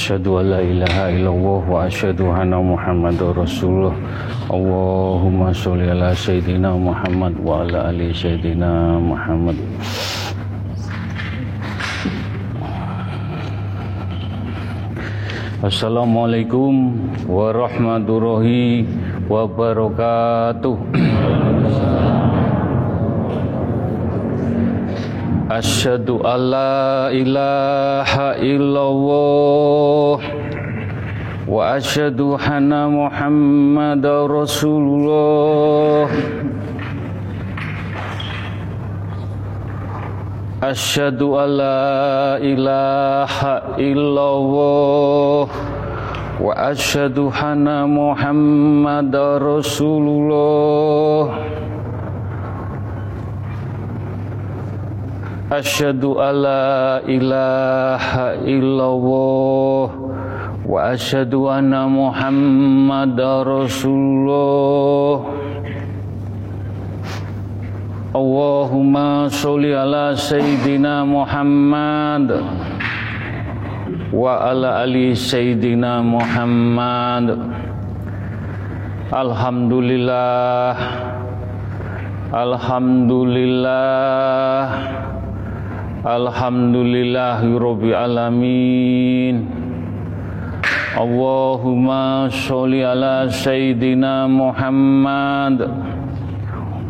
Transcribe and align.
أشهد 0.00 0.26
أن 0.26 0.44
لا 0.50 0.60
إله 0.60 0.96
إلا 1.20 1.30
الله 1.30 1.62
وأشهد 1.70 2.20
أن 2.20 2.50
محمد 2.72 3.22
رسول 3.22 3.70
الله 3.70 3.94
اللهم 4.56 5.52
صل 5.52 5.80
على 5.90 6.14
سيدنا 6.14 6.70
محمد 6.76 7.34
وعلى 7.44 7.90
آل 7.90 8.00
سيدنا 8.16 8.98
محمد 8.98 9.56
Assalamualaikum 15.66 16.94
warahmatullahi 17.26 18.84
wabarakatuh 19.26 20.76
Asyhadu 25.61 26.25
an 26.25 26.41
la 26.49 27.13
ilaha 27.13 28.33
illallah 28.41 30.17
wa 31.45 31.77
asyhadu 31.77 32.33
anna 32.33 32.89
Muhammadar 32.89 34.25
Rasulullah 34.25 36.09
Asyhadu 40.65 41.37
an 41.37 41.49
la 41.61 42.41
ilaha 42.41 43.77
illallah 43.77 45.45
wa 46.41 46.57
asyhadu 46.57 47.29
anna 47.29 47.85
Muhammadar 47.85 49.37
Rasulullah 49.61 51.29
Asyhadu 55.51 56.15
an 56.15 56.47
la 56.47 57.03
ilaha 57.03 58.39
illallah 58.39 59.91
wa 60.63 60.95
asyhadu 60.95 61.51
anna 61.51 61.91
Muhammadar 61.91 63.43
Rasulullah. 63.43 65.27
Allahumma 68.15 69.27
sholli 69.27 69.75
ala 69.75 70.15
sayyidina 70.15 71.03
Muhammad 71.03 72.31
wa 74.15 74.47
ala 74.47 74.87
ali 74.87 75.19
sayyidina 75.19 75.99
Muhammad. 75.99 77.27
Alhamdulillah. 79.11 80.79
Alhamdulillah 82.31 85.10
Alhamdulillahirabbil 86.01 87.93
alamin. 87.93 89.45
Allahumma 90.97 92.25
sholli 92.25 92.81
ala 92.81 93.29
sayyidina 93.29 94.25
Muhammad 94.25 95.61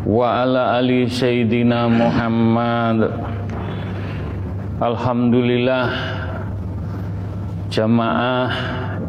wa 0.08 0.48
ala 0.48 0.80
ali 0.80 1.12
sayyidina 1.12 1.92
Muhammad. 1.92 3.12
Alhamdulillah 4.80 5.92
jamaah 7.68 8.48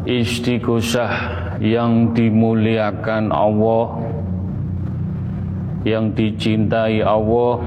istiqosah 0.03 1.15
yang 1.63 2.11
dimuliakan 2.11 3.31
Allah 3.31 4.03
yang 5.87 6.11
dicintai 6.11 6.99
Allah 6.99 7.63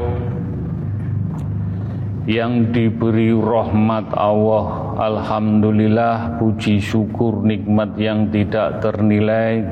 yang 2.27 2.75
diberi 2.75 3.31
rahmat 3.31 4.11
Allah 4.19 4.99
Alhamdulillah 4.99 6.43
puji 6.43 6.83
syukur 6.83 7.47
nikmat 7.47 7.95
yang 7.95 8.27
tidak 8.35 8.83
ternilai. 8.83 9.63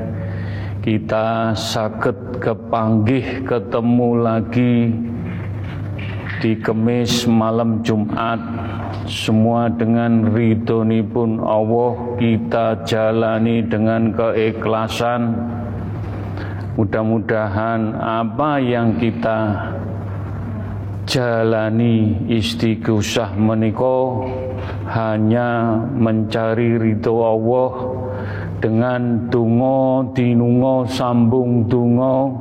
Kita 0.79 1.51
sakit 1.51 2.39
kepanggih 2.39 3.43
ketemu 3.43 4.09
lagi 4.23 4.75
di 6.39 6.55
kemis 6.55 7.27
malam 7.27 7.83
Jumat. 7.83 8.39
Semua 9.05 9.67
dengan 9.67 10.31
ridhoni 10.31 11.03
pun 11.03 11.43
Allah 11.43 12.15
kita 12.21 12.87
jalani 12.87 13.65
dengan 13.67 14.15
keikhlasan. 14.15 15.35
Mudah-mudahan 16.79 17.95
apa 17.99 18.59
yang 18.61 18.95
kita 18.99 19.73
jalani 21.05 22.25
istighosah 22.25 23.37
menika 23.37 24.25
hanya 24.89 25.77
mencari 25.93 26.81
ridho 26.81 27.21
Allah 27.21 27.73
dengan 28.57 29.29
dungo 29.29 30.09
dinungo 30.17 30.89
sambung 30.89 31.69
dungo 31.69 32.33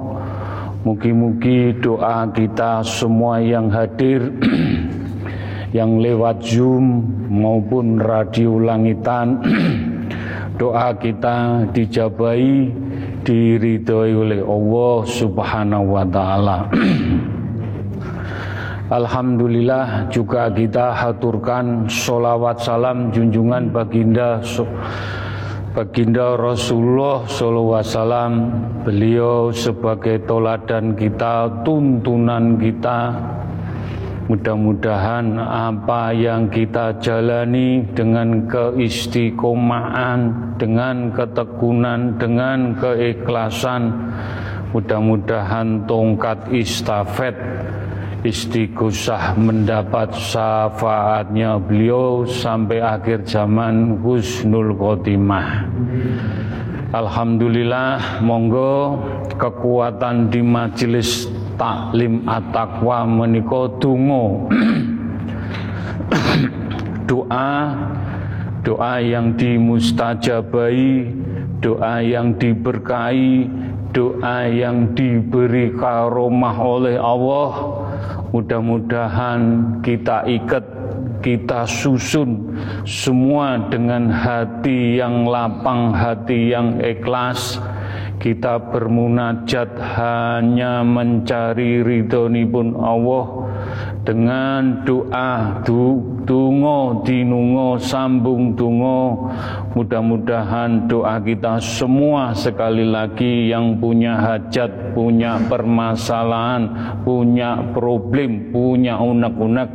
mugi-mugi 0.85 1.77
doa 1.81 2.29
kita 2.33 2.81
semua 2.85 3.41
yang 3.41 3.69
hadir 3.69 4.33
yang 5.77 6.01
lewat 6.01 6.45
Zoom 6.45 7.05
maupun 7.29 8.01
radio 8.01 8.57
langitan 8.61 9.45
doa 10.61 10.97
kita 10.97 11.69
dijabai 11.73 12.69
diridhoi 13.25 14.13
oleh 14.13 14.41
Allah 14.45 14.97
Subhanahu 15.09 15.97
wa 15.97 16.05
taala 16.05 16.69
Alhamdulillah 18.93 20.13
juga 20.13 20.53
kita 20.53 20.93
haturkan 20.93 21.89
solawat 21.89 22.61
salam 22.61 23.09
junjungan 23.09 23.73
baginda 23.73 24.45
baginda 25.73 26.37
Rasulullah 26.37 27.25
Sallallahu 27.25 27.81
Wasallam 27.81 28.33
beliau 28.85 29.49
sebagai 29.57 30.21
toladan 30.29 30.93
kita 31.01 31.65
tuntunan 31.65 32.61
kita. 32.61 33.17
Mudah-mudahan 34.29 35.41
apa 35.41 36.13
yang 36.13 36.53
kita 36.53 37.01
jalani 37.01 37.89
dengan 37.97 38.45
keistiqomahan 38.53 40.21
dengan 40.61 41.09
ketekunan 41.09 42.21
dengan 42.21 42.77
keikhlasan 42.77 44.13
mudah-mudahan 44.77 45.87
tongkat 45.87 46.51
istafet 46.51 47.37
istighosah 48.25 49.37
mendapat 49.37 50.17
syafaatnya 50.17 51.61
beliau 51.61 52.25
sampai 52.25 52.81
akhir 52.81 53.29
zaman 53.29 54.01
husnul 54.01 54.73
khotimah. 54.75 55.69
Alhamdulillah 56.97 58.25
monggo 58.25 58.97
kekuatan 59.37 60.33
di 60.33 60.41
majelis 60.41 61.29
taklim 61.61 62.25
at-taqwa 62.25 63.05
menika 63.05 63.69
donga 63.77 64.49
doa 67.11 67.53
doa 68.65 68.95
yang 69.03 69.37
dimustajabai 69.37 71.13
doa 71.61 72.01
yang 72.01 72.33
diberkahi 72.39 73.51
doa 73.95 74.51
yang 74.51 74.95
diberi 74.95 75.75
karomah 75.75 76.57
oleh 76.59 76.97
Allah 76.99 77.84
Mudah-mudahan 78.35 79.41
kita 79.85 80.27
ikat, 80.27 80.65
kita 81.23 81.69
susun 81.71 82.59
semua 82.83 83.63
dengan 83.71 84.11
hati 84.11 84.99
yang 84.99 85.29
lapang, 85.29 85.95
hati 85.95 86.51
yang 86.51 86.83
ikhlas. 86.83 87.63
Kita 88.19 88.57
bermunajat 88.73 89.77
hanya 90.01 90.81
mencari 90.81 91.85
ridhoni 91.85 92.49
pun 92.49 92.73
Allah 92.73 93.44
dengan 94.05 94.85
doa 94.85 95.61
du, 95.65 96.01
tungo 96.29 97.03
dinungo 97.05 97.77
sambung 97.81 98.53
tungo 98.57 99.31
mudah-mudahan 99.73 100.87
doa 100.87 101.19
kita 101.21 101.59
semua 101.59 102.33
sekali 102.37 102.85
lagi 102.85 103.49
yang 103.49 103.81
punya 103.81 104.17
hajat 104.19 104.97
punya 104.97 105.41
permasalahan 105.49 106.69
punya 107.03 107.61
problem 107.73 108.53
punya 108.53 108.97
unek-unek 109.01 109.71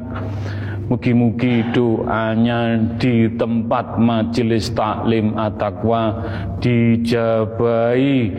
Mugi-mugi 0.89 1.61
doanya 1.69 2.81
di 2.97 3.29
tempat 3.37 4.01
majelis 4.01 4.73
taklim 4.73 5.37
at-taqwa 5.37 6.17
dijabai, 6.57 8.33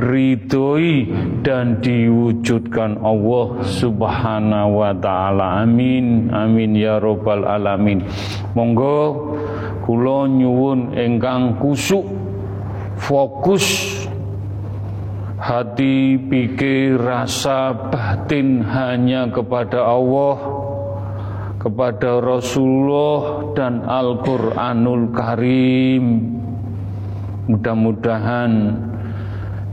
diridhoi 0.00 1.12
dan 1.44 1.84
diwujudkan 1.84 3.04
Allah 3.04 3.60
Subhanahu 3.68 4.80
wa 4.80 4.96
taala. 4.96 5.60
Amin. 5.60 6.32
Amin 6.32 6.72
ya 6.72 6.96
rabbal 6.96 7.44
alamin. 7.44 8.00
Monggo 8.56 9.36
kula 9.84 10.24
nyuwun 10.24 10.96
ingkang 10.96 11.60
kusuk 11.60 12.08
fokus 12.96 13.92
hati 15.36 16.16
pikir 16.16 16.96
rasa 16.96 17.76
batin 17.92 18.64
hanya 18.64 19.28
kepada 19.28 19.84
Allah 19.84 20.36
kepada 21.60 22.24
Rasulullah 22.24 23.52
dan 23.52 23.84
Al-Quranul 23.84 25.12
Karim. 25.12 26.04
Mudah-mudahan 27.52 28.52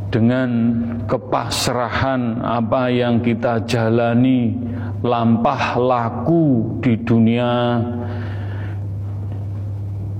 dengan 0.07 0.49
kepasrahan 1.05 2.39
apa 2.41 2.87
yang 2.87 3.19
kita 3.19 3.63
jalani 3.67 4.55
lampah 5.03 5.75
laku 5.77 6.77
di 6.79 6.95
dunia 7.03 7.81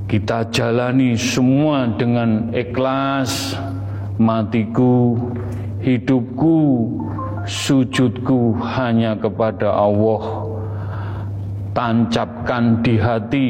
kita 0.07 0.48
jalani 0.56 1.19
semua 1.19 1.84
dengan 2.00 2.48
ikhlas 2.56 3.60
matiku 4.16 5.19
hidupku 5.84 6.88
sujudku 7.48 8.56
hanya 8.60 9.16
kepada 9.16 9.72
Allah. 9.72 10.48
Tancapkan 11.72 12.81
di 12.81 12.95
hati 12.98 13.50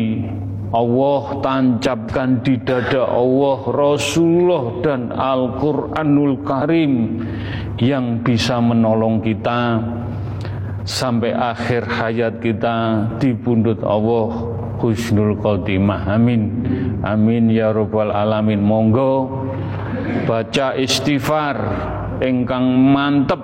Allah 0.67 1.39
tancapkan 1.39 2.43
di 2.43 2.59
dada 2.59 3.07
Allah 3.07 3.59
Rasulullah 3.71 4.83
dan 4.83 5.15
Al-Quranul 5.15 6.43
Karim 6.43 7.23
yang 7.79 8.19
bisa 8.19 8.59
menolong 8.59 9.23
kita 9.23 9.79
sampai 10.83 11.31
akhir 11.31 11.87
hayat 11.87 12.43
kita 12.43 13.07
di 13.15 13.31
pundut 13.31 13.79
Allah. 13.83 14.55
Husnul 14.77 15.41
khotimah. 15.41 16.05
Amin. 16.05 16.53
Amin 17.01 17.49
ya 17.49 17.73
rabbal 17.73 18.13
alamin. 18.13 18.61
Monggo 18.61 19.25
baca 20.29 20.77
istighfar. 20.77 21.57
Engkang 22.21 22.93
mantep 22.93 23.41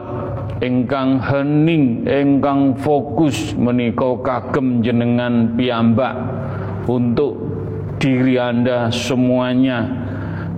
ingkang 0.63 1.19
hening 1.19 2.07
ingkang 2.07 2.77
fokus 2.79 3.51
menika 3.57 4.15
kagem 4.23 4.79
jenengan 4.79 5.53
piyambak 5.59 6.15
untuk 6.87 7.37
diri 7.99 8.35
Anda 8.39 8.91
semuanya. 8.91 9.87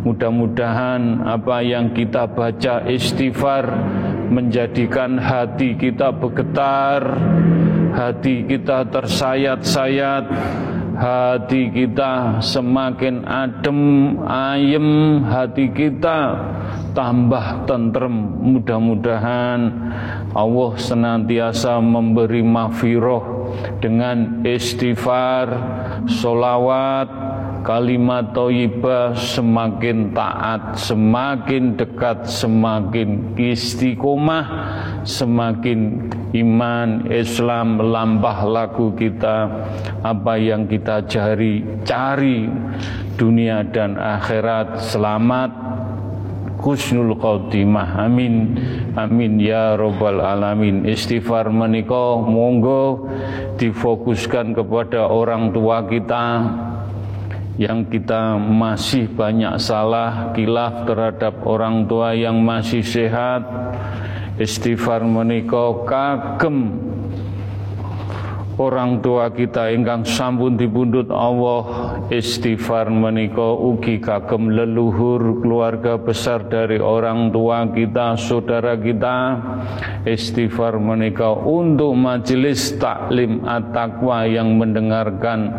Mudah-mudahan 0.05 1.25
apa 1.25 1.65
yang 1.65 1.89
kita 1.97 2.29
baca 2.29 2.85
istighfar 2.85 3.65
menjadikan 4.29 5.17
hati 5.17 5.73
kita 5.73 6.13
bergetar 6.13 7.01
hati 7.89 8.45
kita 8.45 8.85
tersayat-sayat 8.91 10.25
hati 10.95 11.73
kita 11.73 12.39
semakin 12.39 13.27
adem 13.27 13.81
ayem 14.29 15.21
hati 15.25 15.73
kita 15.73 16.39
tambah 16.95 17.67
tentrem. 17.67 18.15
Mudah-mudahan 18.39 19.59
Allah 20.31 20.71
senantiasa 20.79 21.83
memberi 21.83 22.39
mafiroh 22.39 23.34
dengan 23.79 24.41
istighfar 24.45 25.47
solawat 26.07 27.07
kalimat 27.65 28.29
toibah 28.31 29.17
semakin 29.17 30.13
taat 30.13 30.77
semakin 30.77 31.73
dekat 31.73 32.29
semakin 32.29 33.33
istiqomah 33.33 34.45
semakin 35.01 36.09
iman 36.37 37.09
Islam 37.09 37.81
melampah 37.81 38.45
lagu 38.45 38.93
kita 38.93 39.49
apa 40.05 40.33
yang 40.37 40.69
kita 40.69 41.09
cari 41.09 41.65
cari 41.81 42.45
dunia 43.15 43.63
dan 43.71 43.95
akhirat. 43.95 44.83
Selamat 44.83 45.49
husnul 46.65 47.13
khotimah 47.21 48.09
amin. 48.09 48.57
Amin 48.97 49.37
ya 49.37 49.77
robbal 49.77 50.17
alamin. 50.17 50.81
Istighfar 50.89 51.53
menika 51.53 52.17
monggo 52.25 53.05
difokuskan 53.61 54.57
kepada 54.57 55.05
orang 55.05 55.53
tua 55.53 55.85
kita 55.85 56.25
yang 57.61 57.87
kita 57.87 58.35
masih 58.41 59.07
banyak 59.13 59.61
salah 59.61 60.33
kilaf 60.33 60.89
terhadap 60.89 61.45
orang 61.45 61.85
tua 61.85 62.17
yang 62.17 62.41
masih 62.41 62.81
sehat. 62.81 63.45
Istighfar 64.41 65.05
menika 65.05 65.85
kagem 65.87 66.75
orang 68.57 69.03
tua 69.03 69.29
kita 69.31 69.71
ingkang 69.71 70.07
sampun 70.07 70.55
dipundhut 70.55 71.11
Allah 71.11 71.61
istighfar 72.09 72.87
menika 72.87 73.55
ugi 73.55 74.01
kagem 74.01 74.51
leluhur 74.51 75.43
keluarga 75.43 75.99
besar 75.99 76.47
dari 76.47 76.79
orang 76.81 77.29
tua 77.29 77.67
kita 77.69 78.17
saudara 78.17 78.73
kita. 78.79 79.17
Istighfar 80.05 80.77
menika 80.77 81.33
untuk 81.33 81.97
majelis 81.97 82.77
taklim 82.77 83.41
at-taqwa 83.45 84.29
yang 84.29 84.57
mendengarkan 84.57 85.49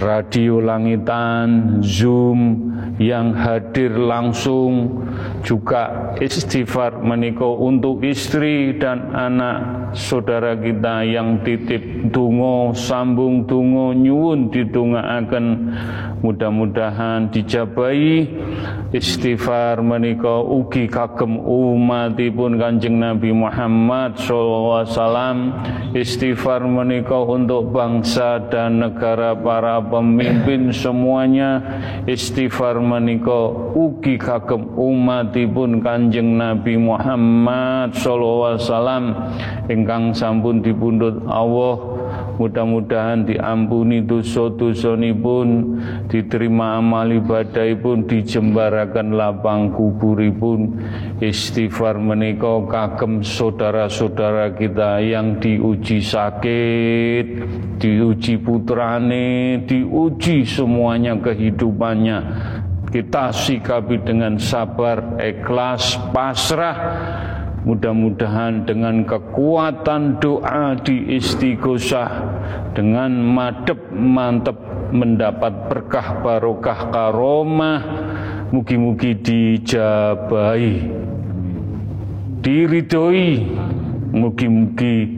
radio 0.00 0.60
langitan 0.62 1.80
zoom 1.80 2.71
yang 3.02 3.34
hadir 3.34 3.90
langsung 3.98 5.02
juga 5.42 6.14
istighfar 6.22 7.02
menikah 7.02 7.58
untuk 7.58 8.06
istri 8.06 8.78
dan 8.78 9.10
anak 9.10 9.90
saudara 9.98 10.54
kita 10.54 11.02
yang 11.04 11.42
titip 11.42 12.08
dungo 12.14 12.72
sambung 12.72 13.44
dungo 13.44 13.90
nyuwun 13.92 14.48
akan 15.02 15.44
mudah-mudahan 16.22 17.28
dijabai 17.34 18.30
istighfar 18.92 19.80
menika. 19.80 20.44
Ugi 20.44 20.86
kagem 20.86 21.40
umatipun 21.40 22.60
Kanjeng 22.60 23.00
Nabi 23.00 23.32
Muhammad 23.32 24.20
wasallam. 24.30 25.56
Istighfar 25.96 26.62
menika 26.64 27.18
untuk 27.18 27.72
bangsa 27.72 28.38
dan 28.52 28.80
negara 28.80 29.34
para 29.34 29.80
pemimpin 29.82 30.70
semuanya. 30.70 31.60
Istighfar 32.06 32.78
menika 32.92 33.48
ugi 33.72 34.20
kagem 34.20 34.68
umatipun 34.76 35.80
Kanjeng 35.80 36.36
Nabi 36.36 36.76
Muhammad 36.76 37.96
sallallahu 37.96 38.52
alaihi 38.52 38.64
wasallam 38.68 39.04
ingkang 39.72 40.12
sampun 40.12 40.60
dipundhut 40.60 41.24
Allah 41.24 41.92
Mudah-mudahan 42.40 43.28
diampuni 43.28 44.02
dosa-dosa 44.02 44.96
pun, 45.14 45.78
diterima 46.08 46.80
amal 46.80 47.06
ibadah 47.12 47.68
pun, 47.76 48.08
dijembarakan 48.08 49.14
lapang 49.14 49.70
kuburipun. 49.70 50.80
Istighfar 51.20 52.00
menika 52.00 52.64
kagem 52.66 53.20
saudara-saudara 53.20 54.56
kita 54.56 55.04
yang 55.04 55.38
diuji 55.38 56.00
sakit, 56.00 57.26
diuji 57.78 58.34
putrane, 58.40 59.62
diuji 59.68 60.48
semuanya 60.48 61.14
kehidupannya 61.20 62.18
kita 62.92 63.32
sikapi 63.32 64.04
dengan 64.04 64.36
sabar, 64.36 65.16
ikhlas, 65.16 65.96
pasrah. 66.12 66.76
Mudah-mudahan 67.62 68.66
dengan 68.66 69.06
kekuatan 69.06 70.18
doa 70.18 70.74
di 70.82 71.14
istighosah 71.14 72.10
dengan 72.74 73.14
madep 73.22 73.78
mantep 73.94 74.58
mendapat 74.90 75.70
berkah 75.70 76.20
barokah 76.20 76.90
karomah 76.90 77.80
mugi-mugi 78.50 79.14
dijabai 79.14 80.90
diridhoi. 82.42 83.30
Mugi-mugi 84.12 85.08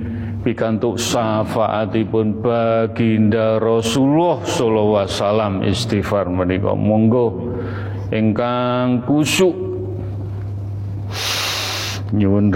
pikantuk 0.45 1.01
syafaatipun 1.01 2.45
baginda 2.45 3.59
Rasulullah 3.59 4.39
sallallahu 4.45 5.01
alaihi 5.03 5.17
wasallam 5.17 5.55
istighfar 5.67 6.31
menika. 6.31 6.77
Monggo 6.77 7.54
ingkang 8.15 9.03
kusuk. 9.03 9.59
Nyuwun 12.15 12.55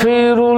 Astaghfirullahaladzim 0.00 0.49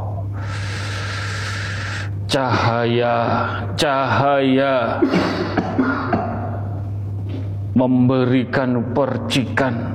Cahaya 2.27 3.15
cahaya. 3.79 4.99
Memberikan 7.79 8.91
percikan. 8.91 9.87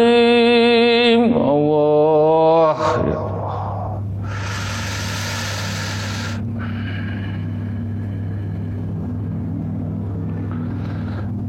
Astaghfirullahaladzim 0.02 1.36
Allah 1.36 2.76
ya 3.06 3.12
Allah 3.12 3.21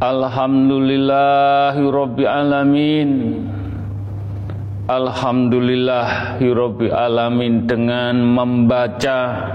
Alhamdulillahi 0.04 1.80
alamin 2.28 3.40
Alhamdulillahi 4.84 6.44
alamin 6.92 7.64
dengan 7.64 8.20
membaca 8.20 9.48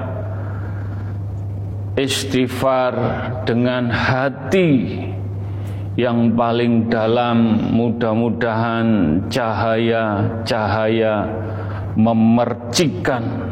istighfar 1.97 2.93
dengan 3.47 3.89
hati 3.89 5.02
yang 5.99 6.38
paling 6.38 6.88
dalam 6.88 7.67
mudah-mudahan 7.75 9.19
cahaya-cahaya 9.28 11.28
memercikan. 11.99 13.52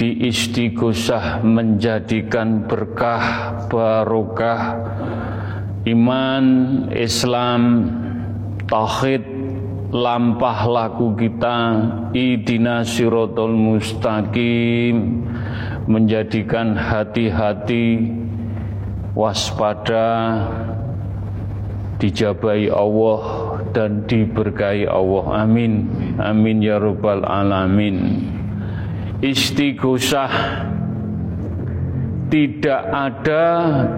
Di 0.00 0.32
istighosah 0.32 1.44
menjadikan 1.44 2.64
berkah 2.64 3.52
barokah 3.68 4.80
iman 5.84 6.44
Islam 6.88 7.60
tauhid 8.64 9.39
lampah 9.90 10.70
laku 10.70 11.18
kita 11.18 11.56
idina 12.14 12.86
sirotol 12.86 13.54
mustaqim. 13.54 15.26
Menjadikan 15.90 16.78
hati-hati 16.78 18.14
waspada 19.18 20.38
dijabai 21.98 22.70
Allah 22.70 23.22
dan 23.74 24.06
diberkahi 24.06 24.86
Allah. 24.86 25.42
Amin. 25.42 25.90
Amin 26.22 26.62
ya 26.62 26.78
rabbal 26.78 27.26
alamin. 27.26 28.22
Istighosah. 29.18 30.32
Tidak 32.30 32.82
ada 32.94 33.46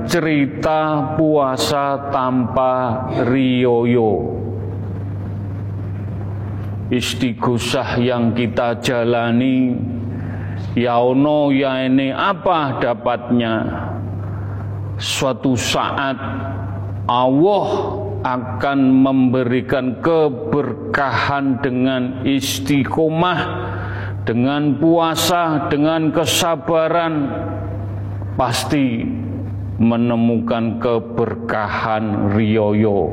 cerita 0.09 1.13
puasa 1.21 2.09
tanpa 2.09 3.05
riyoyo 3.29 4.43
istighosah 6.93 7.97
yang 7.97 8.37
kita 8.37 8.77
jalani. 8.85 9.73
Ya 10.77 11.01
ono 11.01 11.49
ya 11.49 11.89
ini 11.89 12.13
apa 12.13 12.77
dapatnya? 12.81 13.55
Suatu 15.01 15.57
saat 15.57 16.21
Allah 17.09 17.69
akan 18.23 18.79
memberikan 19.03 19.99
keberkahan 19.99 21.59
dengan 21.59 22.23
istiqomah, 22.23 23.41
dengan 24.23 24.79
puasa, 24.79 25.67
dengan 25.67 26.15
kesabaran, 26.15 27.15
pasti 28.39 29.03
menemukan 29.83 30.79
keberkahan 30.79 32.31
riyoyo. 32.39 33.11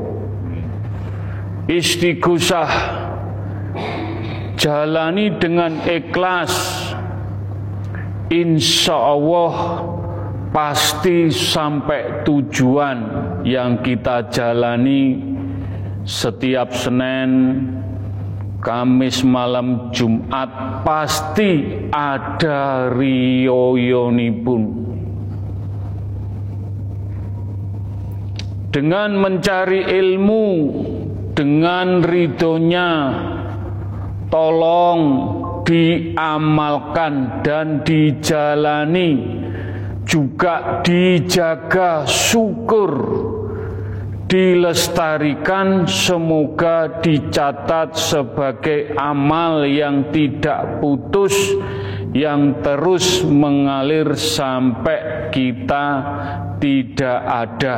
Istighosah 1.66 2.70
jalani 4.60 5.32
dengan 5.40 5.80
ikhlas, 5.84 6.52
insya 8.28 8.94
Allah 8.94 9.54
pasti 10.50 11.30
sampai 11.30 12.26
tujuan 12.26 12.98
yang 13.46 13.80
kita 13.80 14.28
jalani 14.28 15.30
setiap 16.04 16.74
Senin, 16.74 17.30
Kamis 18.60 19.24
malam 19.24 19.88
Jumat 19.88 20.84
pasti 20.84 21.64
ada 21.88 22.92
pun. 24.44 24.62
Dengan 28.70 29.18
mencari 29.18 29.82
ilmu, 29.82 30.46
dengan 31.34 32.04
ridhonya, 32.04 32.90
tolong 34.30 35.00
diamalkan 35.66 37.44
dan 37.44 37.82
dijalani. 37.84 39.42
Juga 40.06 40.82
dijaga 40.82 42.02
syukur. 42.08 42.92
Dilestarikan 44.30 45.90
semoga 45.90 47.02
dicatat 47.02 47.98
sebagai 47.98 48.94
amal 48.94 49.66
yang 49.66 50.14
tidak 50.14 50.78
putus 50.78 51.34
yang 52.14 52.62
terus 52.62 53.26
mengalir 53.26 54.14
sampai 54.14 55.30
kita 55.34 55.86
tidak 56.62 57.20
ada. 57.26 57.76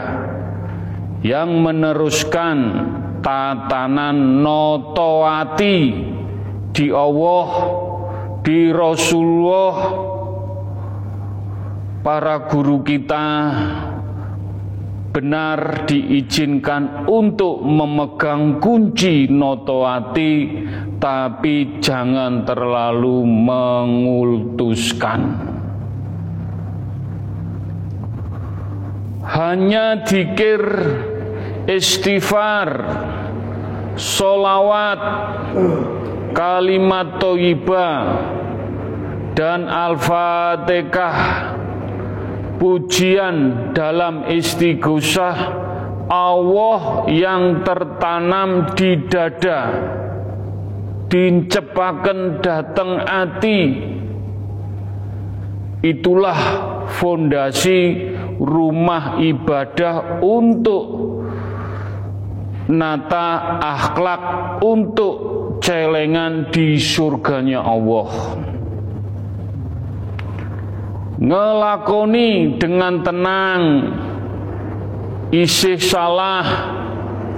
Yang 1.24 1.50
meneruskan 1.56 2.58
tatanan 3.24 4.44
notoati 4.44 5.78
di 6.72 6.88
Allah 6.88 7.48
di 8.40 8.72
Rasulullah 8.72 9.76
para 12.02 12.50
guru 12.50 12.82
kita 12.82 13.28
benar 15.12 15.84
diizinkan 15.84 17.04
untuk 17.04 17.60
memegang 17.60 18.56
kunci 18.58 19.28
notoati 19.28 20.64
tapi 20.96 21.78
jangan 21.84 22.48
terlalu 22.48 23.20
mengultuskan. 23.28 25.20
Hanya 29.22 30.00
dikir 30.02 30.60
istighfar 31.68 32.68
solawat 33.94 35.00
kalimat 36.34 37.20
toyibah 37.20 37.96
dan 39.32 39.68
al-fatihah. 39.68 41.16
Pujian 42.62 43.68
dalam 43.74 44.22
istighosah 44.30 45.36
Allah 46.06 47.10
yang 47.10 47.66
tertanam 47.66 48.70
di 48.78 49.02
dada. 49.10 49.60
Dincepaken 51.10 52.38
dateng 52.38 53.02
ati. 53.02 53.60
Itulah 55.82 56.40
fondasi 57.02 57.80
rumah 58.38 59.18
ibadah 59.18 60.22
untuk 60.22 60.84
nata 62.70 63.58
akhlak 63.58 64.22
untuk 64.62 65.41
celengan 65.62 66.50
di 66.50 66.74
surganya 66.76 67.62
Allah 67.62 68.10
ngelakoni 71.22 72.58
dengan 72.58 72.98
tenang 73.06 73.62
isih 75.30 75.78
salah 75.78 76.44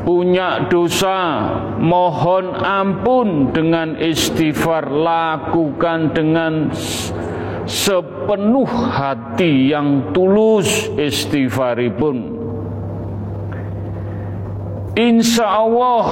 punya 0.05 0.69
dosa, 0.69 1.49
mohon 1.81 2.53
ampun 2.61 3.57
dengan 3.57 3.97
istighfar, 3.97 4.93
lakukan 4.93 6.13
dengan 6.13 6.69
sepenuh 7.65 8.69
hati 8.69 9.73
yang 9.73 10.13
tulus 10.13 10.93
istighfaripun. 11.01 12.37
Insya 14.95 15.49
Allah 15.49 16.07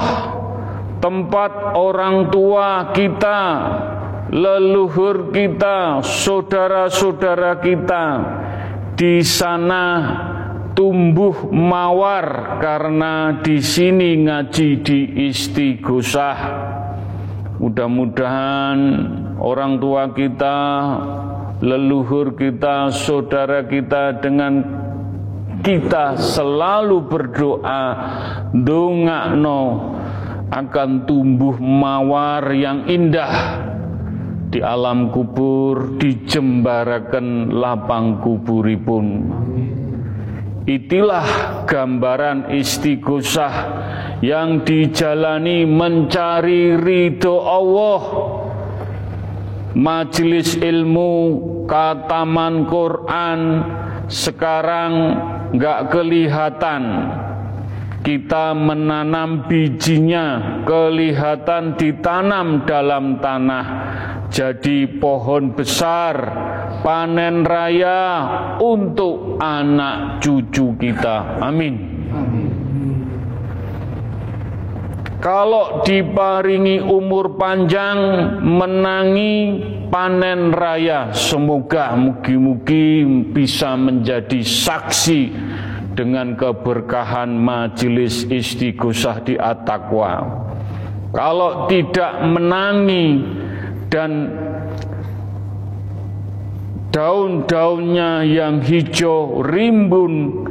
tempat 1.03 1.75
orang 1.75 2.31
tua 2.31 2.95
kita, 2.95 3.41
leluhur 4.31 5.35
kita, 5.35 5.99
saudara-saudara 5.99 7.59
kita 7.59 8.05
di 8.95 9.19
sana 9.19 9.83
tumbuh 10.71 11.51
mawar 11.51 12.55
karena 12.63 13.43
di 13.43 13.59
sini 13.59 14.23
ngaji 14.23 14.69
di 14.79 15.27
istighosah. 15.27 16.39
Mudah-mudahan 17.59 18.79
orang 19.43 19.83
tua 19.83 20.07
kita, 20.15 20.59
leluhur 21.59 22.31
kita, 22.39 22.95
saudara 22.95 23.67
kita 23.67 24.23
dengan 24.23 24.83
kita 25.63 26.19
selalu 26.19 27.07
berdoa 27.07 27.83
no 29.35 29.59
akan 30.53 31.09
tumbuh 31.09 31.57
mawar 31.57 32.53
yang 32.53 32.85
indah 32.85 33.33
di 34.53 34.61
alam 34.61 35.09
kubur 35.09 35.97
dijembarakan 35.97 37.49
lapang 37.57 38.21
kuburipun. 38.21 39.05
Itilah 40.69 41.27
gambaran 41.65 42.53
istighosah 42.53 43.53
yang 44.21 44.61
dijalani 44.61 45.65
mencari 45.65 46.77
ridho 46.77 47.35
Allah. 47.41 48.01
Majelis 49.73 50.53
ilmu 50.53 51.11
kataman 51.65 52.69
Quran 52.69 53.39
sekarang 54.05 54.93
nggak 55.57 55.89
kelihatan. 55.89 56.83
Kita 58.03 58.51
menanam 58.51 59.47
bijinya, 59.47 60.59
kelihatan 60.67 61.79
ditanam 61.79 62.67
dalam 62.67 63.23
tanah 63.23 63.65
jadi 64.27 64.91
pohon 64.99 65.55
besar 65.55 66.15
panen 66.83 67.47
raya 67.47 68.01
untuk 68.59 69.39
anak 69.39 70.19
cucu 70.19 70.75
kita. 70.75 71.39
Amin. 71.39 71.79
Kalau 75.23 75.79
diparingi 75.87 76.83
umur 76.83 77.39
panjang 77.39 77.95
menangi 78.43 79.63
panen 79.87 80.51
raya, 80.51 81.15
semoga 81.15 81.95
mugi-mugi 81.95 83.07
bisa 83.31 83.79
menjadi 83.79 84.43
saksi 84.43 85.21
dengan 85.93 86.33
keberkahan 86.33 87.33
majelis 87.37 88.25
istighosah 88.27 89.21
di 89.21 89.37
Atakwa. 89.37 90.45
Kalau 91.13 91.69
tidak 91.69 92.25
menangi 92.25 93.21
dan 93.93 94.33
daun-daunnya 96.93 98.25
yang 98.25 98.61
hijau 98.61 99.41
rimbun 99.45 100.45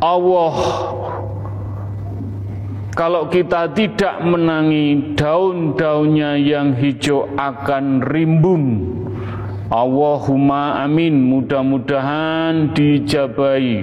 Allah 0.00 0.56
kalau 2.96 3.28
kita 3.28 3.76
tidak 3.76 4.24
menangi 4.24 5.16
daun-daunnya 5.20 6.40
yang 6.40 6.72
hijau 6.80 7.28
akan 7.36 8.00
rimbun 8.08 8.64
Allahumma 9.66 10.86
amin 10.86 11.18
mudah-mudahan 11.26 12.70
dijabai 12.70 13.82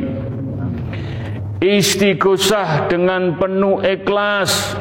istighosah 1.63 2.91
dengan 2.91 3.39
penuh 3.39 3.79
ikhlas 3.79 4.75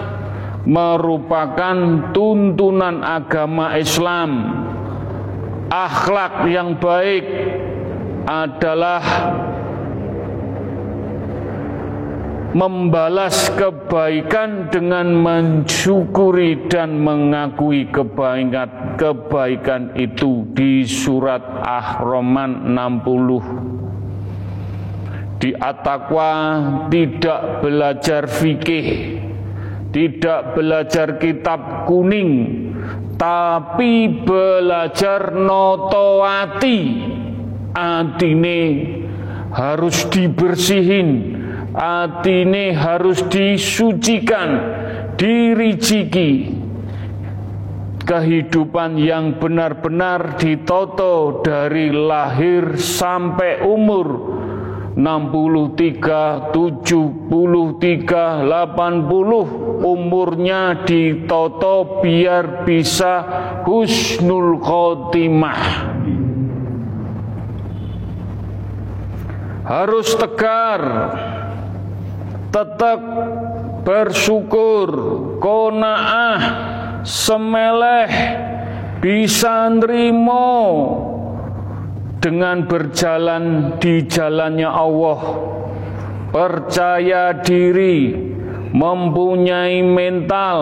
merupakan 0.66 2.10
tuntunan 2.10 3.02
agama 3.02 3.78
Islam. 3.78 4.30
Akhlak 5.72 6.46
yang 6.52 6.76
baik 6.76 7.24
adalah 8.28 9.02
membalas 12.52 13.48
kebaikan 13.56 14.68
dengan 14.68 15.16
mensyukuri 15.16 16.68
dan 16.68 17.00
mengakui 17.00 17.88
kebaikan 17.88 19.00
kebaikan 19.00 19.96
itu 19.96 20.44
di 20.52 20.84
surat 20.84 21.40
Ahroman 21.64 22.76
60 22.76 25.40
di 25.40 25.56
Atakwa 25.56 26.32
tidak 26.92 27.64
belajar 27.64 28.28
fikih 28.28 29.16
tidak 29.88 30.52
belajar 30.52 31.16
kitab 31.16 31.88
kuning 31.88 32.68
tapi 33.16 34.12
belajar 34.28 35.32
notoati 35.32 36.80
atine 37.72 38.60
harus 39.56 40.04
dibersihin 40.12 41.40
atine 41.72 42.76
harus 42.76 43.24
disucikan 43.32 44.50
diriciki 45.16 46.52
kehidupan 48.02 48.98
yang 48.98 49.38
benar-benar 49.38 50.36
ditoto 50.36 51.40
dari 51.40 51.88
lahir 51.94 52.76
sampai 52.76 53.64
umur. 53.64 54.40
63, 54.92 56.52
73, 56.52 58.44
80 58.44 59.80
umurnya 59.80 60.84
ditoto 60.84 62.04
biar 62.04 62.68
bisa 62.68 63.24
husnul 63.64 64.60
khotimah. 64.60 65.64
Harus 69.64 70.12
tegar, 70.12 70.82
tetap 72.52 73.00
bersyukur, 73.82 74.88
konaah, 75.40 76.40
semeleh, 77.02 78.12
bisa 79.00 79.72
nerimo, 79.72 80.52
dengan 82.22 82.70
berjalan 82.70 83.74
di 83.82 84.06
jalannya 84.06 84.70
Allah, 84.70 85.20
percaya 86.30 87.34
diri, 87.42 88.14
mempunyai 88.70 89.82
mental, 89.82 90.58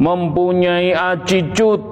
mempunyai 0.00 0.96
attitude, 0.96 1.84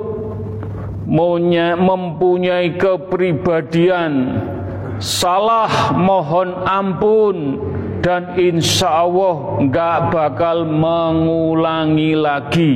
mempunyai 1.05 2.81
kepribadian, 2.81 4.41
salah 4.97 5.93
mohon 5.93 6.57
ampun, 6.65 7.37
dan 8.01 8.39
insya 8.39 9.05
Allah 9.07 9.63
nggak 9.63 9.99
bakal 10.15 10.65
mengulangi 10.65 12.13
lagi. 12.15 12.75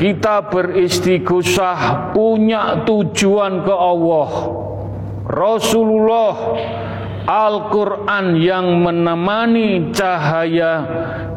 Kita 0.00 0.48
beristighosah 0.48 2.12
punya 2.16 2.82
tujuan 2.88 3.62
ke 3.62 3.74
Allah. 3.74 4.30
Rasulullah 5.30 6.34
Al-Quran 7.30 8.40
yang 8.42 8.82
menemani 8.82 9.94
cahaya 9.94 10.72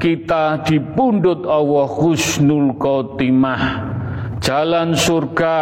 kita 0.01 0.65
di 0.65 0.81
pundut 0.81 1.45
Allah 1.45 1.85
Husnul 1.85 2.73
Khotimah 2.81 3.93
Jalan 4.41 4.97
surga 4.97 5.59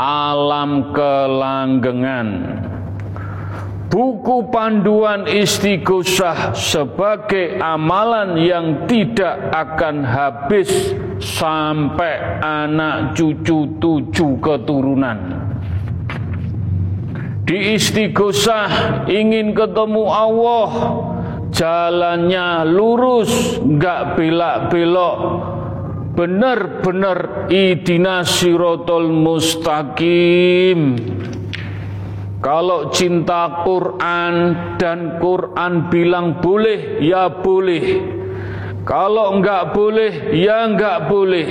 alam 0.00 0.90
kelanggengan 0.96 2.28
Buku 3.88 4.52
panduan 4.52 5.24
istighosah 5.24 6.52
sebagai 6.52 7.56
amalan 7.56 8.36
yang 8.36 8.84
tidak 8.84 9.48
akan 9.48 10.04
habis 10.04 10.92
sampai 11.16 12.44
anak 12.44 13.16
cucu 13.16 13.80
tujuh 13.80 14.36
keturunan. 14.44 15.18
Di 17.48 17.80
istighosah 17.80 18.68
ingin 19.08 19.56
ketemu 19.56 20.04
Allah, 20.04 20.70
jalannya 21.48 22.68
lurus, 22.68 23.56
nggak 23.56 24.20
belak-belok, 24.20 25.18
benar-benar 26.12 27.48
idina 27.48 28.20
sirotol 28.20 29.08
mustaqim. 29.08 31.00
Kalau 32.38 32.94
cinta 32.94 33.66
Quran 33.66 34.34
dan 34.78 35.18
Quran 35.18 35.90
bilang 35.90 36.38
boleh, 36.38 37.02
ya 37.02 37.26
boleh. 37.34 37.84
Kalau 38.86 39.34
enggak 39.34 39.74
boleh, 39.74 40.38
ya 40.38 40.70
enggak 40.70 41.10
boleh. 41.10 41.48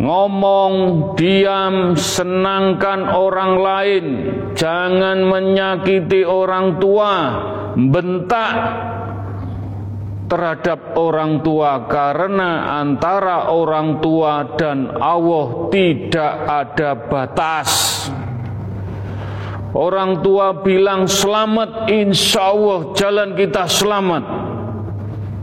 Ngomong, 0.00 0.72
diam, 1.16 1.92
senangkan 1.92 3.04
orang 3.12 3.52
lain. 3.60 4.04
Jangan 4.56 5.24
menyakiti 5.28 6.24
orang 6.24 6.80
tua. 6.80 7.12
Bentak 7.76 8.52
terhadap 10.26 10.96
orang 10.98 11.44
tua 11.44 11.86
karena 11.86 12.80
antara 12.80 13.52
orang 13.52 14.00
tua 14.00 14.56
dan 14.56 14.88
Allah 14.98 15.68
tidak 15.68 16.34
ada 16.48 16.90
batas. 16.96 17.70
Orang 19.76 20.24
tua 20.24 20.64
bilang 20.64 21.04
selamat, 21.04 21.92
insya 21.92 22.48
Allah 22.48 22.96
jalan 22.96 23.36
kita 23.36 23.68
selamat. 23.68 24.24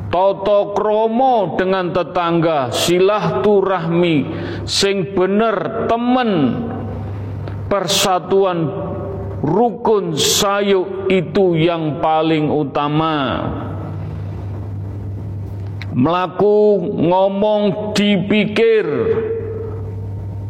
Toto 0.09 0.73
kromo 0.73 1.53
dengan 1.53 1.93
tetangga, 1.93 2.73
silaturahmi, 2.73 4.17
sing 4.65 5.13
bener 5.13 5.85
temen, 5.85 6.29
persatuan 7.69 8.73
rukun 9.45 10.17
sayuk 10.17 11.13
itu 11.13 11.53
yang 11.53 12.01
paling 12.01 12.49
utama. 12.49 13.37
Melaku 15.93 16.81
ngomong 16.89 17.93
dipikir 17.93 18.85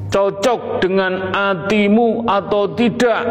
cocok 0.08 0.80
dengan 0.80 1.36
hatimu 1.36 2.24
atau 2.32 2.72
tidak 2.80 3.24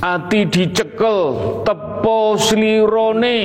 ati 0.00 0.48
dicekel 0.48 1.18
tepo 1.64 2.36
slirone. 2.36 3.40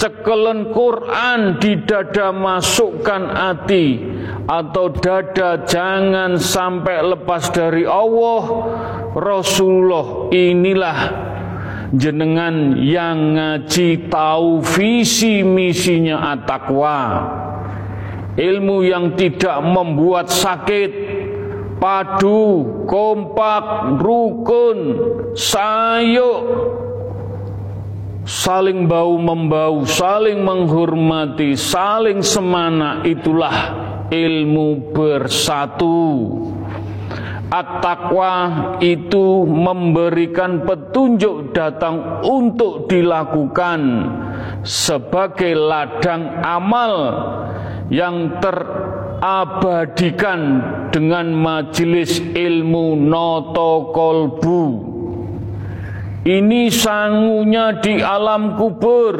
Cekelen 0.00 0.72
Quran 0.72 1.60
di 1.60 1.76
dada 1.84 2.32
masukkan 2.32 3.20
ati. 3.36 4.00
Atau 4.48 4.96
dada 4.96 5.60
jangan 5.68 6.40
sampai 6.40 7.04
lepas 7.04 7.52
dari 7.52 7.84
Allah. 7.84 8.42
Rasulullah 9.12 10.32
inilah 10.32 10.98
jenengan 11.92 12.78
yang 12.80 13.36
ngaji 13.36 14.08
tahu 14.08 14.64
visi 14.64 15.42
misinya 15.44 16.32
at-taqwa. 16.32 17.00
Ilmu 18.40 18.86
yang 18.86 19.18
tidak 19.18 19.58
membuat 19.60 20.30
sakit 20.32 21.09
padu, 21.80 22.84
kompak, 22.84 23.96
rukun, 23.98 24.78
sayuk, 25.32 26.44
saling 28.28 28.84
bau 28.84 29.16
membau, 29.16 29.88
saling 29.88 30.44
menghormati, 30.44 31.56
saling 31.56 32.20
semana 32.20 33.02
itulah 33.02 33.56
ilmu 34.12 34.92
bersatu. 34.92 36.06
At-taqwa 37.50 38.34
itu 38.78 39.42
memberikan 39.42 40.62
petunjuk 40.62 41.50
datang 41.50 42.22
untuk 42.22 42.86
dilakukan 42.86 44.06
sebagai 44.62 45.58
ladang 45.58 46.46
amal 46.46 46.94
yang 47.90 48.38
ter 48.38 48.54
abadikan 49.20 50.40
dengan 50.88 51.30
majelis 51.36 52.18
ilmu 52.20 52.96
noto 52.96 53.92
kolbu. 53.92 54.64
Ini 56.24 56.68
sangunya 56.68 57.80
di 57.80 58.00
alam 58.00 58.56
kubur. 58.56 59.16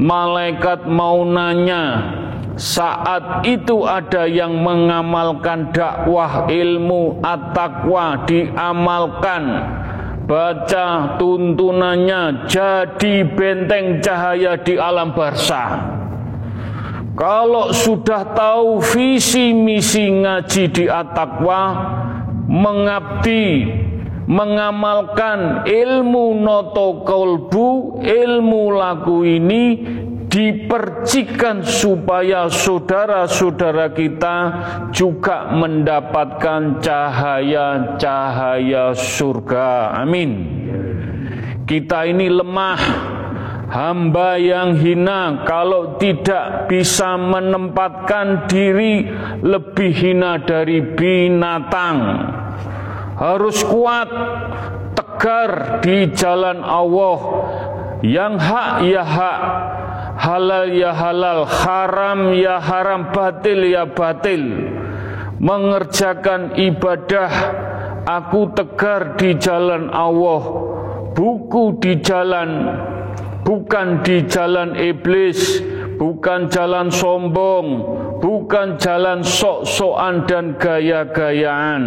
Malaikat 0.00 0.88
mau 0.88 1.28
nanya, 1.28 2.16
saat 2.56 3.44
itu 3.44 3.84
ada 3.84 4.24
yang 4.24 4.64
mengamalkan 4.64 5.72
dakwah 5.72 6.48
ilmu 6.48 7.20
at-taqwa 7.20 8.24
diamalkan 8.24 9.44
baca 10.24 11.16
tuntunannya 11.18 12.48
jadi 12.48 13.28
benteng 13.34 14.04
cahaya 14.04 14.60
di 14.60 14.78
alam 14.78 15.10
barzah 15.16 15.99
kalau 17.20 17.68
sudah 17.68 18.32
tahu 18.32 18.80
visi 18.80 19.52
misi 19.52 20.08
ngaji 20.08 20.72
di 20.72 20.88
Atakwa, 20.88 21.76
mengabdi, 22.48 23.68
mengamalkan 24.24 25.68
ilmu 25.68 26.40
noto 26.40 27.04
kolbu, 27.04 28.00
ilmu 28.00 28.72
lagu 28.72 29.20
ini 29.28 29.84
dipercikan 30.32 31.60
supaya 31.60 32.48
saudara-saudara 32.48 33.92
kita 33.92 34.36
juga 34.88 35.52
mendapatkan 35.52 36.80
cahaya-cahaya 36.80 38.96
surga. 38.96 39.92
Amin. 39.92 40.56
Kita 41.68 42.08
ini 42.08 42.32
lemah, 42.32 42.80
hamba 43.70 44.34
yang 44.36 44.74
hina 44.74 45.46
kalau 45.46 45.94
tidak 45.96 46.66
bisa 46.66 47.14
menempatkan 47.14 48.50
diri 48.50 49.06
lebih 49.40 49.94
hina 49.94 50.42
dari 50.42 50.82
binatang. 50.82 51.96
Harus 53.14 53.62
kuat 53.62 54.10
tegar 54.98 55.78
di 55.84 56.10
jalan 56.10 56.60
Allah. 56.66 57.18
Yang 58.00 58.34
hak 58.40 58.70
ya 58.88 59.04
hak. 59.04 59.40
Halal 60.18 60.66
ya 60.72 60.92
halal. 60.96 61.44
Haram 61.44 62.32
ya 62.32 62.56
haram. 62.58 63.12
Batil 63.12 63.60
ya 63.68 63.84
batil. 63.84 64.72
Mengerjakan 65.36 66.56
ibadah 66.56 67.32
aku 68.08 68.56
tegar 68.56 69.20
di 69.20 69.36
jalan 69.36 69.92
Allah. 69.92 70.42
Buku 71.12 71.76
di 71.76 72.00
jalan 72.00 72.48
bukan 73.50 74.06
di 74.06 74.22
jalan 74.30 74.78
iblis, 74.78 75.58
bukan 75.98 76.46
jalan 76.46 76.86
sombong, 76.86 77.66
bukan 78.22 78.78
jalan 78.78 79.26
sok-sokan 79.26 80.22
dan 80.30 80.54
gaya-gayaan. 80.54 81.82